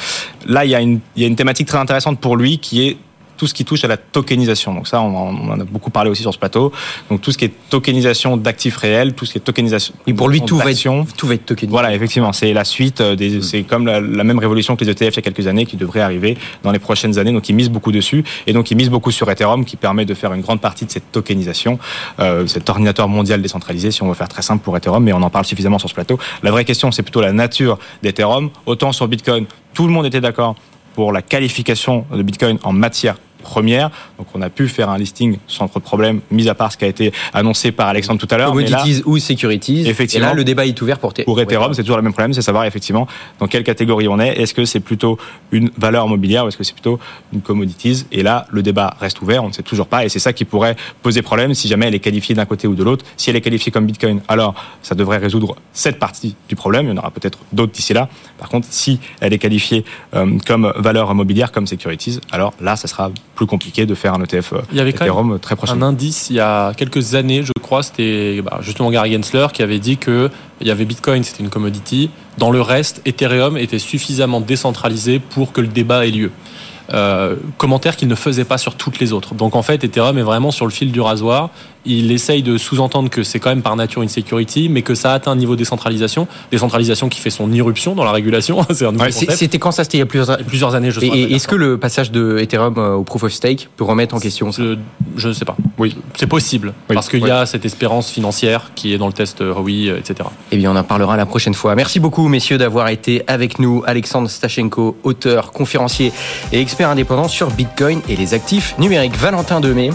Là, 0.45 0.63
il 0.63 0.71
y, 0.71 0.75
a 0.75 0.79
une, 0.79 1.01
il 1.17 1.21
y 1.21 1.25
a 1.25 1.27
une 1.27 1.35
thématique 1.35 1.67
très 1.67 1.77
intéressante 1.77 2.21
pour 2.21 2.37
lui 2.37 2.59
qui 2.59 2.87
est 2.87 2.97
tout 3.37 3.47
ce 3.47 3.53
qui 3.53 3.65
touche 3.65 3.83
à 3.83 3.87
la 3.87 3.97
tokenisation. 3.97 4.73
Donc 4.73 4.87
ça, 4.87 5.01
on 5.01 5.15
en 5.49 5.59
a 5.59 5.63
beaucoup 5.63 5.91
parlé 5.91 6.09
aussi 6.09 6.21
sur 6.21 6.33
ce 6.33 6.39
plateau. 6.39 6.71
Donc 7.09 7.21
tout 7.21 7.31
ce 7.31 7.37
qui 7.37 7.45
est 7.45 7.53
tokenisation 7.69 8.37
d'actifs 8.37 8.77
réels, 8.77 9.13
tout 9.13 9.25
ce 9.25 9.33
qui 9.33 9.37
est 9.37 9.41
tokenisation. 9.41 9.93
Et 10.07 10.13
pour 10.13 10.29
lui, 10.29 10.41
tout 10.41 10.57
va 10.57 10.71
être 10.71 11.15
tout 11.17 11.27
va 11.27 11.35
être 11.35 11.45
tokenisé. 11.45 11.71
Voilà, 11.71 11.93
effectivement, 11.93 12.33
c'est 12.33 12.53
la 12.53 12.63
suite. 12.63 13.01
Euh, 13.01 13.15
des, 13.15 13.41
c'est 13.41 13.63
comme 13.63 13.85
la, 13.85 14.01
même 14.01 14.39
révolution 14.39 14.75
que 14.75 14.83
les 14.83 14.91
ETF 14.91 15.01
il 15.01 15.15
y 15.15 15.19
a 15.19 15.21
quelques 15.21 15.47
années 15.47 15.65
qui 15.65 15.77
devrait 15.77 16.01
arriver 16.01 16.37
dans 16.63 16.71
les 16.71 16.79
prochaines 16.79 17.17
années. 17.17 17.31
Donc 17.31 17.49
il 17.49 17.55
mise 17.55 17.69
beaucoup 17.69 17.91
dessus 17.91 18.23
et 18.47 18.53
donc 18.53 18.71
il 18.71 18.77
mise 18.77 18.89
beaucoup 18.89 19.11
sur 19.11 19.29
Ethereum 19.29 19.65
qui 19.65 19.77
permet 19.77 20.05
de 20.05 20.13
faire 20.13 20.33
une 20.33 20.41
grande 20.41 20.61
partie 20.61 20.85
de 20.85 20.91
cette 20.91 21.11
tokenisation, 21.11 21.79
euh, 22.19 22.47
cet 22.47 22.69
ordinateur 22.69 23.07
mondial 23.07 23.41
décentralisé, 23.41 23.91
si 23.91 24.03
on 24.03 24.07
veut 24.07 24.13
faire 24.13 24.29
très 24.29 24.41
simple 24.41 24.63
pour 24.63 24.75
Ethereum. 24.77 25.03
Mais 25.03 25.13
on 25.13 25.21
en 25.21 25.29
parle 25.29 25.45
suffisamment 25.45 25.79
sur 25.79 25.89
ce 25.89 25.95
plateau. 25.95 26.19
La 26.43 26.51
vraie 26.51 26.65
question, 26.65 26.91
c'est 26.91 27.03
plutôt 27.03 27.21
la 27.21 27.33
nature 27.33 27.79
d'Ethereum. 28.03 28.49
Autant 28.65 28.91
sur 28.91 29.07
Bitcoin, 29.07 29.45
tout 29.73 29.87
le 29.87 29.93
monde 29.93 30.05
était 30.05 30.21
d'accord 30.21 30.55
pour 30.95 31.11
la 31.11 31.21
qualification 31.21 32.05
de 32.11 32.23
Bitcoin 32.23 32.57
en 32.63 32.71
matière 32.71 33.17
première. 33.45 33.89
Donc 34.17 34.27
on 34.33 34.41
a 34.41 34.49
pu 34.49 34.67
faire 34.67 34.89
un 34.89 34.97
listing 34.97 35.37
sans 35.47 35.67
trop 35.67 35.79
de 35.79 35.85
problème, 35.85 36.19
mis 36.31 36.49
à 36.49 36.55
part 36.55 36.71
ce 36.71 36.77
qui 36.77 36.85
a 36.85 36.87
été 36.87 37.13
annoncé 37.33 37.71
par 37.71 37.87
Alexandre 37.87 38.19
tout 38.19 38.27
à 38.29 38.37
l'heure. 38.37 38.51
Commodities 38.51 39.03
ou 39.05 39.17
securities. 39.17 39.87
Effectivement. 39.87 40.27
Et 40.27 40.29
là, 40.29 40.35
le 40.35 40.43
débat 40.43 40.65
est 40.65 40.81
ouvert 40.81 40.99
pour 40.99 41.13
Pour 41.13 41.39
Ethereum, 41.39 41.73
c'est 41.73 41.83
toujours 41.83 41.97
le 41.97 42.03
même 42.03 42.13
problème, 42.13 42.33
c'est 42.33 42.41
savoir 42.41 42.65
effectivement 42.65 43.07
dans 43.39 43.47
quelle 43.47 43.63
catégorie 43.63 44.07
on 44.07 44.19
est. 44.19 44.39
Est-ce 44.41 44.53
que 44.53 44.65
c'est 44.65 44.79
plutôt 44.79 45.17
une 45.51 45.69
valeur 45.77 46.07
mobilière 46.07 46.45
ou 46.45 46.47
est-ce 46.49 46.57
que 46.57 46.63
c'est 46.63 46.73
plutôt 46.73 46.99
une 47.33 47.41
commodities? 47.41 48.05
Et 48.11 48.23
là, 48.23 48.45
le 48.51 48.61
débat 48.61 48.95
reste 48.99 49.21
ouvert, 49.21 49.43
on 49.43 49.47
ne 49.49 49.53
sait 49.53 49.63
toujours 49.63 49.87
pas. 49.87 50.03
Et 50.05 50.09
c'est 50.09 50.19
ça 50.19 50.33
qui 50.33 50.45
pourrait 50.45 50.75
poser 51.01 51.21
problème 51.21 51.53
si 51.53 51.67
jamais 51.67 51.87
elle 51.87 51.95
est 51.95 51.99
qualifiée 51.99 52.35
d'un 52.35 52.45
côté 52.45 52.67
ou 52.67 52.75
de 52.75 52.83
l'autre. 52.83 53.05
Si 53.17 53.29
elle 53.29 53.35
est 53.35 53.41
qualifiée 53.41 53.71
comme 53.71 53.85
Bitcoin, 53.85 54.21
alors 54.27 54.55
ça 54.81 54.95
devrait 54.95 55.17
résoudre 55.17 55.55
cette 55.73 55.99
partie 55.99 56.35
du 56.49 56.55
problème. 56.55 56.87
Il 56.87 56.89
y 56.89 56.93
en 56.93 56.97
aura 56.97 57.11
peut-être 57.11 57.39
d'autres 57.53 57.71
d'ici 57.71 57.93
là. 57.93 58.09
Par 58.37 58.49
contre, 58.49 58.67
si 58.69 58.99
elle 59.21 59.33
est 59.33 59.37
qualifiée 59.37 59.85
euh, 60.15 60.37
comme 60.45 60.73
valeur 60.75 61.13
mobilière, 61.13 61.51
comme 61.51 61.67
securities, 61.67 62.19
alors 62.31 62.53
là, 62.59 62.75
ça 62.75 62.87
sera 62.87 63.11
plus 63.35 63.45
compliqué 63.45 63.85
de 63.85 63.93
faire 63.93 64.13
un 64.13 64.23
ETF 64.23 64.53
euh, 64.53 64.61
il 64.71 64.77
y 64.77 64.79
avait 64.79 64.91
Ethereum 64.91 65.39
très 65.39 65.55
prochain. 65.55 65.73
Un 65.73 65.81
indice 65.81 66.29
il 66.29 66.37
y 66.37 66.39
a 66.39 66.73
quelques 66.73 67.15
années, 67.15 67.43
je 67.43 67.51
crois, 67.61 67.83
c'était 67.83 68.41
bah, 68.41 68.59
justement 68.61 68.89
Gary 68.89 69.13
Gensler 69.13 69.47
qui 69.53 69.61
avait 69.61 69.79
dit 69.79 69.97
que 69.97 70.29
il 70.61 70.67
y 70.67 70.71
avait 70.71 70.85
Bitcoin, 70.85 71.23
c'était 71.23 71.43
une 71.43 71.49
commodity. 71.49 72.09
Dans 72.37 72.49
le 72.49 72.61
reste, 72.61 73.01
Ethereum 73.05 73.57
était 73.57 73.79
suffisamment 73.79 74.39
décentralisé 74.41 75.19
pour 75.19 75.51
que 75.51 75.61
le 75.61 75.67
débat 75.67 76.07
ait 76.07 76.11
lieu. 76.11 76.31
Euh, 76.93 77.35
commentaire 77.57 77.95
qu'il 77.95 78.07
ne 78.07 78.15
faisait 78.15 78.45
pas 78.45 78.57
sur 78.57 78.75
toutes 78.75 78.99
les 78.99 79.11
autres. 79.11 79.33
Donc 79.33 79.55
en 79.55 79.63
fait, 79.63 79.83
Ethereum 79.83 80.17
est 80.17 80.23
vraiment 80.23 80.51
sur 80.51 80.65
le 80.65 80.71
fil 80.71 80.91
du 80.91 81.01
rasoir. 81.01 81.49
Il 81.85 82.11
essaye 82.11 82.43
de 82.43 82.57
sous-entendre 82.57 83.09
que 83.09 83.23
c'est 83.23 83.39
quand 83.39 83.49
même 83.49 83.61
par 83.61 83.75
nature 83.75 84.01
une 84.01 84.09
security, 84.09 84.69
mais 84.69 84.81
que 84.81 84.95
ça 84.95 85.13
atteint 85.13 85.31
un 85.31 85.35
niveau 85.35 85.53
de 85.53 85.59
décentralisation, 85.59 86.27
décentralisation 86.51 87.09
qui 87.09 87.19
fait 87.19 87.29
son 87.29 87.51
irruption 87.51 87.95
dans 87.95 88.03
la 88.03 88.11
régulation. 88.11 88.65
C'était 89.11 89.59
quand 89.59 89.71
ça 89.71 89.83
C'était 89.83 89.97
il 89.97 89.99
y 89.99 90.03
a 90.03 90.05
plusieurs, 90.05 90.37
plusieurs 90.39 90.75
années, 90.75 90.91
je 90.91 90.99
Et 91.01 91.33
est-ce 91.33 91.47
que 91.47 91.55
le 91.55 91.77
passage 91.77 92.11
de 92.11 92.37
Ethereum 92.39 92.75
euh, 92.77 92.93
au 92.95 93.03
proof 93.03 93.23
of 93.23 93.31
stake 93.31 93.69
peut 93.77 93.83
remettre 93.83 94.15
en 94.15 94.19
question 94.19 94.51
ça? 94.51 94.63
Je 95.15 95.27
ne 95.27 95.33
sais 95.33 95.45
pas. 95.45 95.55
Oui. 95.77 95.95
c'est 96.15 96.27
possible 96.27 96.73
Oui, 96.89 96.95
parce 96.95 97.09
qu'il 97.09 97.23
oui. 97.23 97.29
y 97.29 97.31
a 97.31 97.45
cette 97.45 97.65
espérance 97.65 98.09
financière 98.09 98.71
qui 98.75 98.93
est 98.93 98.97
dans 98.97 99.07
le 99.07 99.13
test 99.13 99.41
euh, 99.41 99.53
etc. 99.97 100.29
Eh 100.51 100.57
bien, 100.57 100.71
on 100.71 100.75
en 100.75 100.83
parlera 100.83 101.17
la 101.17 101.25
prochaine 101.25 101.53
fois. 101.53 101.75
Merci 101.75 101.99
beaucoup, 101.99 102.27
messieurs, 102.27 102.57
d'avoir 102.57 102.89
été 102.89 103.23
avec 103.27 103.59
nous. 103.59 103.83
Alexandre 103.85 104.29
Stachenko, 104.29 104.97
auteur, 105.03 105.51
conférencier 105.51 106.11
et 106.51 106.59
expert 106.59 106.89
indépendant 106.89 107.27
sur 107.27 107.49
Bitcoin 107.51 108.01
et 108.09 108.15
les 108.15 108.33
actifs 108.33 108.75
numériques. 108.77 109.15
Valentin 109.17 109.59
Demey, 109.59 109.89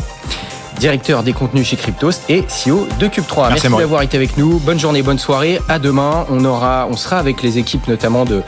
directeur 0.78 1.22
des 1.22 1.32
contenus 1.32 1.66
chez 1.66 1.76
Cryptos 1.76 2.12
et 2.28 2.42
CEO 2.42 2.86
de 2.98 3.06
Cube3. 3.06 3.48
Merci, 3.48 3.68
Maurice. 3.68 3.84
d'avoir 3.84 4.02
été 4.02 4.16
avec 4.16 4.36
nous. 4.36 4.58
Bonne 4.58 4.78
journée, 4.78 5.02
bonne 5.02 5.18
soirée. 5.18 5.60
À 5.68 5.78
demain. 5.78 6.26
On 6.30 6.44
aura, 6.44 6.86
on 6.90 6.96
sera 6.96 7.18
avec 7.18 7.42
les 7.42 7.58
équipes 7.58 7.88
notamment 7.88 8.24
de 8.24 8.42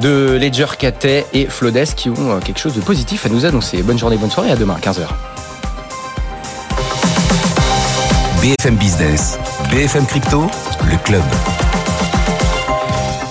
de 0.00 0.38
Ledger 0.40 0.76
Catet 0.78 1.26
et 1.32 1.46
Flodes 1.46 1.94
qui 1.96 2.10
ont 2.10 2.32
euh, 2.32 2.40
quelque 2.40 2.58
chose 2.58 2.74
de 2.74 2.80
positif 2.80 3.26
à 3.26 3.28
nous 3.28 3.44
annoncer. 3.44 3.82
Bonne 3.82 3.98
journée, 3.98 4.16
bonne 4.16 4.30
soirée. 4.30 4.50
À 4.50 4.56
demain, 4.56 4.76
15h. 4.80 5.06
BFM 8.40 8.76
Business, 8.76 9.38
BFM 9.70 10.06
Crypto, 10.06 10.46
le 10.90 10.96
club. 11.04 11.22